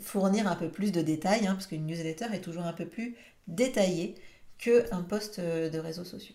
fournir 0.00 0.46
un 0.46 0.56
peu 0.56 0.68
plus 0.68 0.92
de 0.92 1.02
détails, 1.02 1.46
hein, 1.46 1.54
parce 1.54 1.66
qu'une 1.66 1.86
newsletter 1.86 2.26
est 2.32 2.40
toujours 2.40 2.64
un 2.64 2.72
peu 2.72 2.86
plus 2.86 3.16
détaillée 3.48 4.14
qu'un 4.58 5.02
post 5.02 5.38
euh, 5.38 5.68
de 5.68 5.78
réseaux 5.78 6.04
sociaux. 6.04 6.34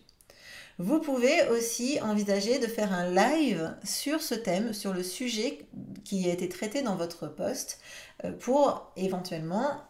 Vous 0.78 1.00
pouvez 1.00 1.46
aussi 1.48 2.00
envisager 2.00 2.58
de 2.58 2.66
faire 2.66 2.92
un 2.92 3.10
live 3.10 3.76
sur 3.84 4.22
ce 4.22 4.34
thème, 4.34 4.72
sur 4.72 4.94
le 4.94 5.02
sujet 5.02 5.66
qui 6.04 6.28
a 6.28 6.32
été 6.32 6.48
traité 6.48 6.82
dans 6.82 6.96
votre 6.96 7.28
post, 7.28 7.80
euh, 8.24 8.32
pour 8.32 8.92
éventuellement 8.96 9.82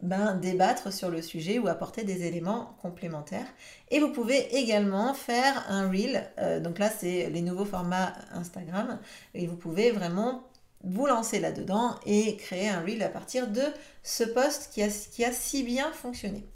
ben, 0.00 0.36
débattre 0.36 0.92
sur 0.92 1.10
le 1.10 1.22
sujet 1.22 1.58
ou 1.58 1.66
apporter 1.66 2.04
des 2.04 2.24
éléments 2.24 2.76
complémentaires. 2.82 3.46
Et 3.90 3.98
vous 3.98 4.12
pouvez 4.12 4.56
également 4.56 5.12
faire 5.12 5.64
un 5.68 5.90
reel. 5.90 6.30
Euh, 6.38 6.60
donc 6.60 6.78
là, 6.78 6.88
c'est 6.88 7.30
les 7.30 7.42
nouveaux 7.42 7.64
formats 7.64 8.12
Instagram. 8.32 9.00
Et 9.34 9.46
vous 9.46 9.56
pouvez 9.56 9.90
vraiment 9.90 10.44
vous 10.84 11.06
lancer 11.06 11.40
là-dedans 11.40 11.96
et 12.06 12.36
créer 12.36 12.68
un 12.68 12.80
reel 12.80 13.02
à 13.02 13.08
partir 13.08 13.48
de 13.48 13.62
ce 14.04 14.22
post 14.22 14.70
qui 14.72 14.82
a, 14.82 14.88
qui 14.88 15.24
a 15.24 15.32
si 15.32 15.64
bien 15.64 15.90
fonctionné. 15.92 16.46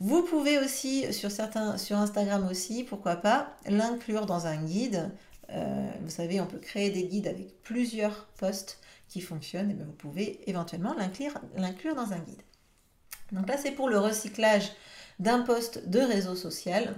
Vous 0.00 0.22
pouvez 0.24 0.58
aussi, 0.58 1.12
sur, 1.12 1.30
certains, 1.30 1.78
sur 1.78 1.96
Instagram 1.96 2.48
aussi, 2.50 2.82
pourquoi 2.82 3.14
pas, 3.14 3.56
l'inclure 3.66 4.26
dans 4.26 4.48
un 4.48 4.56
guide. 4.56 5.12
Euh, 5.50 5.88
vous 6.02 6.10
savez, 6.10 6.40
on 6.40 6.46
peut 6.46 6.58
créer 6.58 6.90
des 6.90 7.04
guides 7.04 7.28
avec 7.28 7.62
plusieurs 7.62 8.26
posts 8.38 8.80
qui 9.06 9.20
fonctionnent. 9.20 9.70
Et 9.70 9.74
vous 9.74 9.92
pouvez 9.92 10.40
éventuellement 10.50 10.94
l'inclure 10.94 11.94
dans 11.94 12.12
un 12.12 12.18
guide. 12.18 12.42
Donc 13.32 13.48
là, 13.48 13.56
c'est 13.56 13.72
pour 13.72 13.88
le 13.88 13.98
recyclage 13.98 14.70
d'un 15.18 15.40
post 15.40 15.88
de 15.88 16.00
réseau 16.00 16.36
social. 16.36 16.94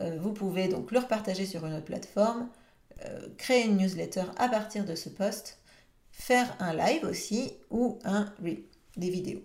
Euh, 0.00 0.16
vous 0.20 0.32
pouvez 0.32 0.68
donc 0.68 0.92
le 0.92 0.98
repartager 0.98 1.46
sur 1.46 1.66
une 1.66 1.74
autre 1.74 1.84
plateforme, 1.84 2.48
euh, 3.04 3.28
créer 3.36 3.64
une 3.64 3.76
newsletter 3.76 4.24
à 4.36 4.48
partir 4.48 4.84
de 4.84 4.94
ce 4.94 5.08
post, 5.08 5.58
faire 6.12 6.56
un 6.60 6.74
live 6.74 7.04
aussi 7.04 7.52
ou 7.70 7.98
un 8.04 8.32
reel, 8.42 8.62
des 8.96 9.10
vidéos. 9.10 9.42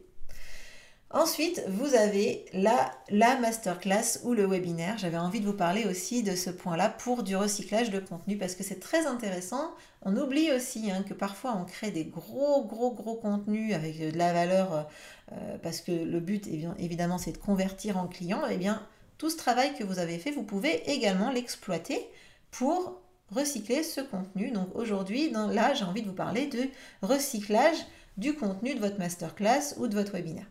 Ensuite, 1.14 1.64
vous 1.68 1.94
avez 1.94 2.44
la, 2.54 2.92
la 3.10 3.38
masterclass 3.38 4.20
ou 4.24 4.34
le 4.34 4.48
webinaire. 4.48 4.98
J'avais 4.98 5.20
envie 5.20 5.42
de 5.42 5.46
vous 5.46 5.54
parler 5.54 5.86
aussi 5.86 6.24
de 6.24 6.36
ce 6.36 6.50
point-là 6.50 6.90
pour 6.90 7.22
du 7.22 7.36
recyclage 7.36 7.92
de 7.92 8.00
contenu 8.00 8.36
parce 8.36 8.56
que 8.56 8.64
c'est 8.64 8.80
très 8.80 9.06
intéressant. 9.06 9.76
On 10.02 10.18
oublie 10.18 10.52
aussi 10.52 10.90
hein, 10.90 11.04
que 11.08 11.14
parfois 11.14 11.56
on 11.56 11.66
crée 11.66 11.92
des 11.92 12.06
gros, 12.06 12.66
gros, 12.66 12.92
gros 12.92 13.14
contenus 13.14 13.76
avec 13.76 14.00
de 14.00 14.18
la 14.18 14.34
valeur 14.34 14.88
euh, 15.32 15.58
parce 15.62 15.82
que 15.82 15.92
le 15.92 16.20
but, 16.20 16.48
évidemment, 16.80 17.20
c'est 17.20 17.34
de 17.34 17.38
convertir 17.38 17.98
en 17.98 18.08
client. 18.08 18.42
Eh 18.50 18.58
bien, 18.58 18.82
tout 19.20 19.30
ce 19.30 19.38
travail 19.38 19.76
que 19.76 19.84
vous 19.84 20.00
avez 20.00 20.18
fait, 20.18 20.32
vous 20.32 20.42
pouvez 20.42 20.90
également 20.92 21.30
l'exploiter 21.30 22.10
pour 22.50 23.04
recycler 23.30 23.84
ce 23.84 24.02
contenu. 24.02 24.50
Donc 24.50 24.70
aujourd'hui, 24.74 25.30
là, 25.30 25.76
j'ai 25.76 25.86
envie 25.86 26.02
de 26.02 26.08
vous 26.08 26.16
parler 26.16 26.48
de 26.48 26.64
recyclage 27.04 27.78
du 28.18 28.34
contenu 28.34 28.74
de 28.74 28.80
votre 28.80 28.98
masterclass 28.98 29.76
ou 29.78 29.88
de 29.88 29.94
votre 29.94 30.14
webinaire. 30.14 30.48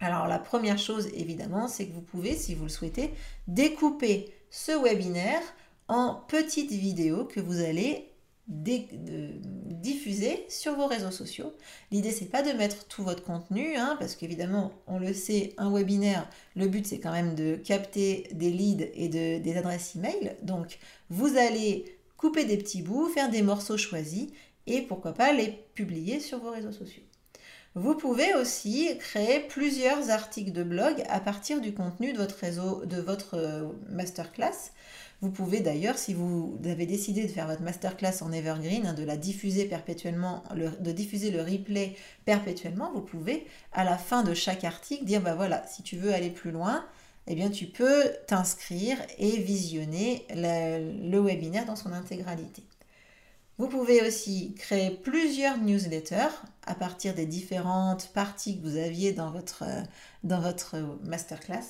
Alors 0.00 0.26
la 0.26 0.38
première 0.38 0.78
chose 0.78 1.08
évidemment, 1.14 1.68
c'est 1.68 1.86
que 1.86 1.92
vous 1.92 2.02
pouvez, 2.02 2.36
si 2.36 2.54
vous 2.54 2.64
le 2.64 2.70
souhaitez, 2.70 3.10
découper 3.46 4.32
ce 4.50 4.72
webinaire 4.72 5.42
en 5.88 6.14
petites 6.28 6.72
vidéos 6.72 7.24
que 7.24 7.40
vous 7.40 7.60
allez 7.60 8.04
diffuser 8.48 10.46
sur 10.48 10.74
vos 10.74 10.86
réseaux 10.86 11.10
sociaux. 11.10 11.52
L'idée 11.90 12.12
c'est 12.12 12.30
pas 12.30 12.42
de 12.42 12.56
mettre 12.56 12.86
tout 12.86 13.02
votre 13.02 13.22
contenu, 13.22 13.76
hein, 13.76 13.96
parce 13.98 14.14
qu'évidemment 14.14 14.72
on 14.86 14.98
le 14.98 15.12
sait, 15.12 15.52
un 15.58 15.70
webinaire, 15.70 16.26
le 16.56 16.66
but 16.66 16.86
c'est 16.86 16.98
quand 16.98 17.12
même 17.12 17.34
de 17.34 17.56
capter 17.56 18.28
des 18.32 18.50
leads 18.50 18.88
et 18.94 19.08
des 19.08 19.56
adresses 19.56 19.96
email. 19.96 20.36
Donc 20.42 20.78
vous 21.10 21.36
allez 21.36 21.98
couper 22.16 22.46
des 22.46 22.56
petits 22.56 22.82
bouts, 22.82 23.08
faire 23.08 23.30
des 23.30 23.42
morceaux 23.42 23.76
choisis 23.76 24.28
et 24.66 24.80
pourquoi 24.82 25.12
pas 25.12 25.32
les 25.32 25.48
publier 25.74 26.20
sur 26.20 26.38
vos 26.38 26.50
réseaux 26.50 26.72
sociaux. 26.72 27.02
Vous 27.74 27.94
pouvez 27.94 28.34
aussi 28.34 28.96
créer 28.98 29.40
plusieurs 29.40 30.10
articles 30.10 30.52
de 30.52 30.62
blog 30.62 31.02
à 31.08 31.20
partir 31.20 31.60
du 31.60 31.74
contenu 31.74 32.12
de 32.12 32.18
votre 32.18 32.36
réseau, 32.36 32.84
de 32.86 33.00
votre 33.00 33.36
euh, 33.36 33.68
masterclass. 33.90 34.72
Vous 35.20 35.30
pouvez 35.30 35.60
d'ailleurs, 35.60 35.98
si 35.98 36.14
vous 36.14 36.58
avez 36.64 36.86
décidé 36.86 37.22
de 37.22 37.28
faire 37.28 37.46
votre 37.46 37.62
masterclass 37.62 38.22
en 38.22 38.32
evergreen, 38.32 38.86
hein, 38.86 38.94
de 38.94 39.04
la 39.04 39.16
diffuser 39.16 39.66
perpétuellement, 39.66 40.44
de 40.54 40.92
diffuser 40.92 41.30
le 41.30 41.42
replay 41.42 41.96
perpétuellement, 42.24 42.92
vous 42.94 43.02
pouvez 43.02 43.46
à 43.72 43.84
la 43.84 43.98
fin 43.98 44.22
de 44.22 44.32
chaque 44.32 44.64
article 44.64 45.04
dire 45.04 45.20
bah 45.20 45.34
voilà, 45.34 45.66
si 45.66 45.82
tu 45.82 45.96
veux 45.96 46.14
aller 46.14 46.30
plus 46.30 46.52
loin, 46.52 46.84
eh 47.26 47.34
bien 47.34 47.50
tu 47.50 47.66
peux 47.66 48.04
t'inscrire 48.28 48.96
et 49.18 49.38
visionner 49.38 50.24
le 50.34 51.18
webinaire 51.18 51.66
dans 51.66 51.76
son 51.76 51.92
intégralité. 51.92 52.62
Vous 53.58 53.66
pouvez 53.66 54.06
aussi 54.06 54.54
créer 54.54 54.90
plusieurs 54.90 55.58
newsletters 55.58 56.30
à 56.64 56.76
partir 56.76 57.14
des 57.14 57.26
différentes 57.26 58.08
parties 58.14 58.60
que 58.60 58.66
vous 58.66 58.76
aviez 58.76 59.12
dans 59.12 59.32
votre, 59.32 59.64
dans 60.22 60.40
votre 60.40 60.76
masterclass. 61.02 61.64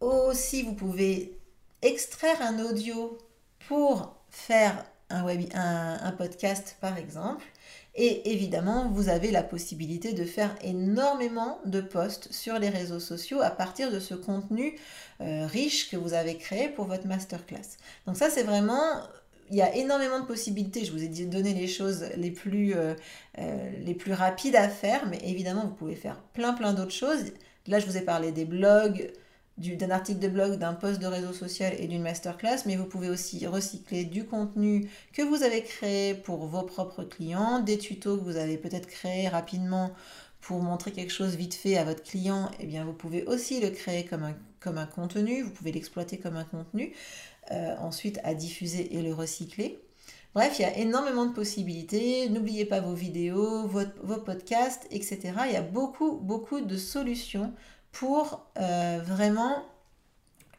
Aussi, 0.00 0.62
vous 0.62 0.74
pouvez 0.74 1.36
extraire 1.82 2.40
un 2.40 2.60
audio 2.60 3.18
pour 3.66 4.14
faire 4.30 4.84
un, 5.10 5.24
web, 5.24 5.42
un, 5.54 6.12
podcast, 6.12 6.76
par 6.80 6.98
exemple. 6.98 7.44
Et 7.96 8.30
évidemment, 8.30 8.90
vous 8.90 9.08
avez 9.08 9.32
la 9.32 9.42
possibilité 9.42 10.12
de 10.12 10.24
faire 10.24 10.54
énormément 10.62 11.58
de 11.64 11.80
posts 11.80 12.32
sur 12.32 12.60
les 12.60 12.68
réseaux 12.68 13.00
sociaux 13.00 13.40
à 13.40 13.50
partir 13.50 13.90
de 13.90 13.98
ce 13.98 14.14
contenu 14.14 14.78
euh, 15.20 15.46
riche 15.46 15.90
que 15.90 15.96
vous 15.96 16.12
avez 16.12 16.36
créé 16.36 16.68
pour 16.68 16.84
votre 16.84 17.08
masterclass. 17.08 17.76
Donc 18.06 18.16
ça, 18.16 18.30
c'est 18.30 18.44
vraiment 18.44 19.02
il 19.50 19.56
y 19.56 19.62
a 19.62 19.74
énormément 19.74 20.20
de 20.20 20.26
possibilités. 20.26 20.84
Je 20.84 20.92
vous 20.92 21.02
ai 21.02 21.08
donné 21.26 21.54
les 21.54 21.66
choses 21.66 22.04
les 22.16 22.30
plus, 22.30 22.74
euh, 22.74 22.94
euh, 23.38 23.70
les 23.80 23.94
plus 23.94 24.12
rapides 24.12 24.56
à 24.56 24.68
faire, 24.68 25.06
mais 25.08 25.18
évidemment, 25.24 25.62
vous 25.66 25.74
pouvez 25.74 25.94
faire 25.94 26.20
plein, 26.32 26.52
plein 26.52 26.72
d'autres 26.72 26.92
choses. 26.92 27.32
Là, 27.66 27.78
je 27.78 27.86
vous 27.86 27.96
ai 27.96 28.02
parlé 28.02 28.32
des 28.32 28.44
blogs, 28.44 29.10
d'un 29.58 29.90
article 29.90 30.20
de 30.20 30.28
blog, 30.28 30.58
d'un 30.58 30.72
post 30.72 31.00
de 31.00 31.06
réseau 31.06 31.32
social 31.32 31.74
et 31.78 31.88
d'une 31.88 32.02
masterclass, 32.02 32.58
mais 32.66 32.76
vous 32.76 32.84
pouvez 32.84 33.10
aussi 33.10 33.46
recycler 33.46 34.04
du 34.04 34.24
contenu 34.24 34.88
que 35.12 35.22
vous 35.22 35.42
avez 35.42 35.62
créé 35.62 36.14
pour 36.14 36.46
vos 36.46 36.62
propres 36.62 37.02
clients, 37.02 37.58
des 37.58 37.78
tutos 37.78 38.18
que 38.18 38.24
vous 38.24 38.36
avez 38.36 38.56
peut-être 38.56 38.86
créés 38.86 39.28
rapidement 39.28 39.92
pour 40.40 40.62
montrer 40.62 40.92
quelque 40.92 41.12
chose 41.12 41.34
vite 41.36 41.54
fait 41.54 41.76
à 41.76 41.84
votre 41.84 42.02
client, 42.02 42.50
eh 42.60 42.66
bien 42.66 42.84
vous 42.84 42.92
pouvez 42.92 43.24
aussi 43.24 43.60
le 43.60 43.70
créer 43.70 44.04
comme 44.04 44.22
un, 44.22 44.34
comme 44.60 44.78
un 44.78 44.86
contenu, 44.86 45.42
vous 45.42 45.50
pouvez 45.50 45.72
l'exploiter 45.72 46.18
comme 46.18 46.36
un 46.36 46.44
contenu. 46.44 46.94
Euh, 47.50 47.74
ensuite 47.78 48.20
à 48.24 48.34
diffuser 48.34 48.94
et 48.94 49.00
le 49.00 49.14
recycler. 49.14 49.78
Bref, 50.34 50.58
il 50.58 50.62
y 50.62 50.64
a 50.66 50.76
énormément 50.76 51.24
de 51.24 51.32
possibilités. 51.32 52.28
N'oubliez 52.28 52.66
pas 52.66 52.80
vos 52.80 52.92
vidéos, 52.92 53.66
vos, 53.66 54.18
podcasts, 54.18 54.86
etc. 54.90 55.18
Il 55.46 55.52
y 55.52 55.56
a 55.56 55.62
beaucoup, 55.62 56.12
beaucoup 56.18 56.60
de 56.60 56.76
solutions 56.76 57.54
pour 57.90 58.46
euh, 58.58 59.00
vraiment 59.02 59.64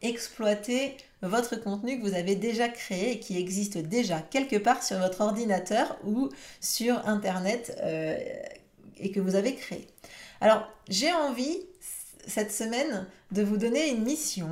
exploiter 0.02 0.96
votre 1.22 1.62
contenu 1.62 2.00
que 2.00 2.08
vous 2.08 2.14
avez 2.14 2.34
déjà 2.34 2.68
créé 2.68 3.12
et 3.12 3.20
qui 3.20 3.38
existe 3.38 3.78
déjà 3.78 4.20
quelque 4.20 4.56
part 4.56 4.82
sur 4.82 4.98
votre 4.98 5.20
ordinateur 5.20 5.96
ou 6.04 6.28
sur 6.60 7.06
Internet 7.06 7.78
euh, 7.84 8.18
et 9.00 9.10
que 9.10 9.20
vous 9.20 9.34
avez 9.34 9.54
créé. 9.54 9.88
Alors, 10.40 10.66
j'ai 10.88 11.12
envie 11.12 11.58
cette 12.26 12.52
semaine 12.52 13.06
de 13.32 13.42
vous 13.42 13.56
donner 13.56 13.90
une 13.90 14.02
mission 14.02 14.48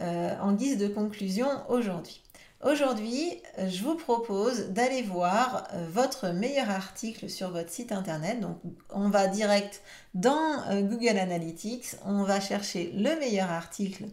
euh, 0.00 0.34
en 0.40 0.52
guise 0.52 0.78
de 0.78 0.88
conclusion 0.88 1.48
aujourd'hui. 1.68 2.22
Aujourd'hui, 2.64 3.42
je 3.58 3.82
vous 3.82 3.96
propose 3.96 4.70
d'aller 4.70 5.02
voir 5.02 5.68
euh, 5.74 5.86
votre 5.90 6.28
meilleur 6.28 6.70
article 6.70 7.28
sur 7.28 7.50
votre 7.50 7.70
site 7.70 7.92
internet. 7.92 8.40
Donc, 8.40 8.58
on 8.90 9.10
va 9.10 9.26
direct 9.26 9.82
dans 10.14 10.62
euh, 10.70 10.80
Google 10.80 11.18
Analytics, 11.18 11.96
on 12.04 12.24
va 12.24 12.40
chercher 12.40 12.92
le 12.94 13.18
meilleur 13.18 13.50
article 13.50 14.06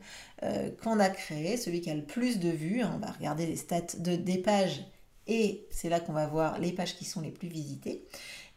qu'on 0.83 0.99
a 0.99 1.09
créé, 1.09 1.55
celui 1.55 1.79
qui 1.79 1.89
a 1.89 1.95
le 1.95 2.03
plus 2.03 2.37
de 2.37 2.49
vues. 2.49 2.83
On 2.83 2.97
va 2.97 3.13
regarder 3.13 3.45
les 3.45 3.55
stats 3.55 3.95
de, 3.97 4.17
des 4.17 4.37
pages 4.37 4.83
et 5.27 5.65
c'est 5.71 5.89
là 5.89 5.99
qu'on 5.99 6.11
va 6.11 6.27
voir 6.27 6.59
les 6.59 6.73
pages 6.73 6.95
qui 6.95 7.05
sont 7.05 7.21
les 7.21 7.31
plus 7.31 7.47
visitées. 7.47 8.03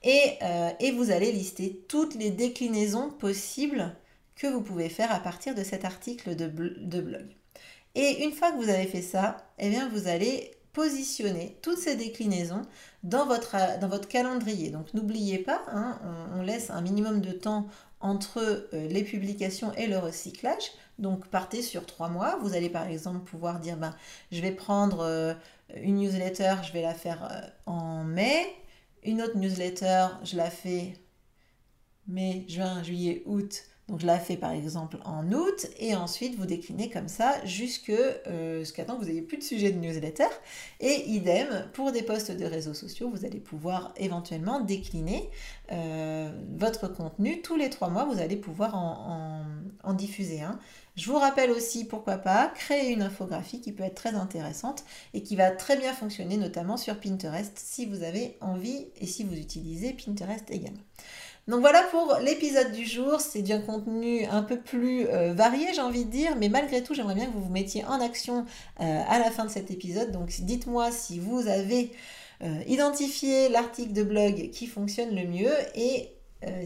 Et, 0.08 0.38
et 0.78 0.92
vous 0.92 1.10
allez 1.10 1.32
lister 1.32 1.84
toutes 1.88 2.14
les 2.14 2.30
déclinaisons 2.30 3.10
possibles 3.10 3.92
que 4.36 4.46
vous 4.46 4.60
pouvez 4.60 4.88
faire 4.88 5.12
à 5.12 5.18
partir 5.18 5.54
de 5.54 5.64
cet 5.64 5.84
article 5.84 6.36
de, 6.36 6.46
blog. 6.46 7.26
Et 7.94 8.24
une 8.24 8.32
fois 8.32 8.52
que 8.52 8.56
vous 8.56 8.68
avez 8.68 8.86
fait 8.86 9.02
ça, 9.02 9.38
eh 9.58 9.70
bien 9.70 9.88
vous 9.88 10.06
allez 10.06 10.52
positionner 10.74 11.56
toutes 11.62 11.78
ces 11.78 11.96
déclinaisons 11.96 12.60
dans 13.02 13.24
votre, 13.24 13.56
dans 13.80 13.88
votre 13.88 14.08
calendrier. 14.08 14.68
Donc 14.68 14.92
n'oubliez 14.92 15.38
pas, 15.38 15.62
hein, 15.68 15.98
on, 16.34 16.42
laisse 16.42 16.68
un 16.68 16.82
minimum 16.82 17.22
de 17.22 17.32
temps 17.32 17.66
entre 18.00 18.40
euh, 18.40 18.88
les 18.88 19.02
publications 19.02 19.72
et 19.72 19.86
le 19.86 19.96
recyclage. 19.96 20.72
Donc 20.98 21.26
partez 21.28 21.62
sur 21.62 21.86
trois 21.86 22.10
mois. 22.10 22.36
Vous 22.42 22.54
allez 22.54 22.68
par 22.68 22.86
exemple 22.86 23.20
pouvoir 23.20 23.58
dire, 23.58 23.78
ben, 23.78 23.94
je 24.30 24.42
vais 24.42 24.52
prendre 24.52 25.00
euh, 25.00 25.32
une 25.76 25.96
newsletter, 25.96 26.56
je 26.62 26.72
vais 26.74 26.82
la 26.82 26.92
faire 26.92 27.26
euh, 27.32 27.40
en 27.64 28.04
mai. 28.04 28.44
Une 29.06 29.22
autre 29.22 29.36
newsletter, 29.36 30.08
je 30.24 30.36
la 30.36 30.50
fais 30.50 30.94
mai, 32.08 32.44
juin, 32.48 32.82
juillet, 32.82 33.22
août. 33.24 33.62
Donc 33.88 34.00
je 34.00 34.06
la 34.06 34.18
fais 34.18 34.36
par 34.36 34.50
exemple 34.50 34.98
en 35.04 35.30
août 35.30 35.68
et 35.78 35.94
ensuite 35.94 36.36
vous 36.36 36.46
déclinez 36.46 36.90
comme 36.90 37.06
ça 37.06 37.36
euh, 37.36 38.58
jusqu'à 38.58 38.84
temps 38.84 38.96
que 38.96 39.00
vous 39.00 39.08
n'ayez 39.08 39.22
plus 39.22 39.38
de 39.38 39.44
sujet 39.44 39.70
de 39.70 39.78
newsletter. 39.78 40.26
Et 40.80 41.08
idem 41.08 41.68
pour 41.72 41.92
des 41.92 42.02
posts 42.02 42.32
de 42.32 42.44
réseaux 42.44 42.74
sociaux, 42.74 43.08
vous 43.08 43.24
allez 43.24 43.38
pouvoir 43.38 43.94
éventuellement 43.96 44.60
décliner 44.60 45.30
euh, 45.70 46.32
votre 46.58 46.88
contenu. 46.88 47.42
Tous 47.42 47.56
les 47.56 47.70
trois 47.70 47.88
mois, 47.88 48.04
vous 48.06 48.20
allez 48.20 48.36
pouvoir 48.36 48.74
en, 48.74 49.44
en 49.84 49.94
diffuser 49.94 50.42
un. 50.42 50.58
Je 50.96 51.10
vous 51.10 51.18
rappelle 51.18 51.50
aussi, 51.50 51.84
pourquoi 51.84 52.16
pas, 52.16 52.48
créer 52.48 52.90
une 52.90 53.02
infographie 53.02 53.60
qui 53.60 53.70
peut 53.70 53.84
être 53.84 53.94
très 53.94 54.14
intéressante 54.14 54.82
et 55.12 55.22
qui 55.22 55.36
va 55.36 55.50
très 55.50 55.76
bien 55.76 55.92
fonctionner 55.92 56.38
notamment 56.38 56.78
sur 56.78 56.98
Pinterest 56.98 57.52
si 57.56 57.84
vous 57.84 58.02
avez 58.02 58.38
envie 58.40 58.86
et 58.98 59.06
si 59.06 59.22
vous 59.22 59.36
utilisez 59.36 59.92
Pinterest 59.92 60.50
également. 60.50 60.80
Donc 61.48 61.60
voilà 61.60 61.84
pour 61.84 62.18
l'épisode 62.20 62.72
du 62.72 62.84
jour. 62.84 63.20
C'est 63.20 63.42
du 63.42 63.58
contenu 63.60 64.24
un 64.26 64.42
peu 64.42 64.58
plus 64.58 65.06
euh, 65.06 65.32
varié, 65.32 65.68
j'ai 65.74 65.80
envie 65.80 66.04
de 66.04 66.10
dire, 66.10 66.34
mais 66.36 66.48
malgré 66.48 66.82
tout, 66.82 66.92
j'aimerais 66.92 67.14
bien 67.14 67.26
que 67.26 67.32
vous 67.32 67.44
vous 67.44 67.52
mettiez 67.52 67.84
en 67.84 68.00
action 68.00 68.44
euh, 68.80 69.02
à 69.08 69.18
la 69.20 69.30
fin 69.30 69.44
de 69.44 69.50
cet 69.50 69.70
épisode. 69.70 70.10
Donc 70.10 70.28
dites-moi 70.40 70.90
si 70.90 71.20
vous 71.20 71.46
avez 71.46 71.92
euh, 72.42 72.62
identifié 72.66 73.48
l'article 73.48 73.92
de 73.92 74.02
blog 74.02 74.50
qui 74.50 74.66
fonctionne 74.66 75.14
le 75.14 75.26
mieux 75.26 75.54
et 75.74 76.10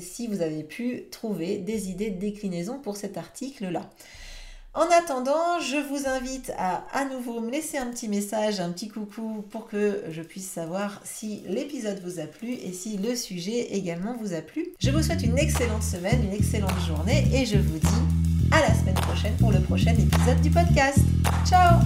si 0.00 0.26
vous 0.26 0.42
avez 0.42 0.62
pu 0.62 1.04
trouver 1.10 1.56
des 1.56 1.88
idées 1.88 2.10
de 2.10 2.18
déclinaison 2.18 2.78
pour 2.80 2.96
cet 2.96 3.16
article-là. 3.16 3.88
En 4.72 4.86
attendant, 4.96 5.58
je 5.60 5.76
vous 5.76 6.06
invite 6.06 6.52
à 6.56 6.84
à 6.92 7.04
nouveau 7.04 7.40
me 7.40 7.50
laisser 7.50 7.76
un 7.76 7.86
petit 7.86 8.08
message, 8.08 8.60
un 8.60 8.70
petit 8.70 8.88
coucou 8.88 9.44
pour 9.50 9.66
que 9.66 10.04
je 10.10 10.22
puisse 10.22 10.48
savoir 10.48 11.00
si 11.04 11.42
l'épisode 11.48 12.00
vous 12.04 12.20
a 12.20 12.26
plu 12.26 12.52
et 12.52 12.72
si 12.72 12.96
le 12.96 13.16
sujet 13.16 13.72
également 13.72 14.16
vous 14.20 14.32
a 14.32 14.40
plu. 14.40 14.68
Je 14.78 14.90
vous 14.90 15.02
souhaite 15.02 15.24
une 15.24 15.38
excellente 15.38 15.82
semaine, 15.82 16.22
une 16.22 16.34
excellente 16.34 16.78
journée 16.86 17.26
et 17.32 17.46
je 17.46 17.56
vous 17.56 17.78
dis 17.78 18.52
à 18.52 18.60
la 18.60 18.72
semaine 18.74 18.94
prochaine 18.94 19.36
pour 19.38 19.50
le 19.50 19.60
prochain 19.60 19.92
épisode 19.92 20.40
du 20.40 20.50
podcast. 20.50 20.98
Ciao 21.44 21.80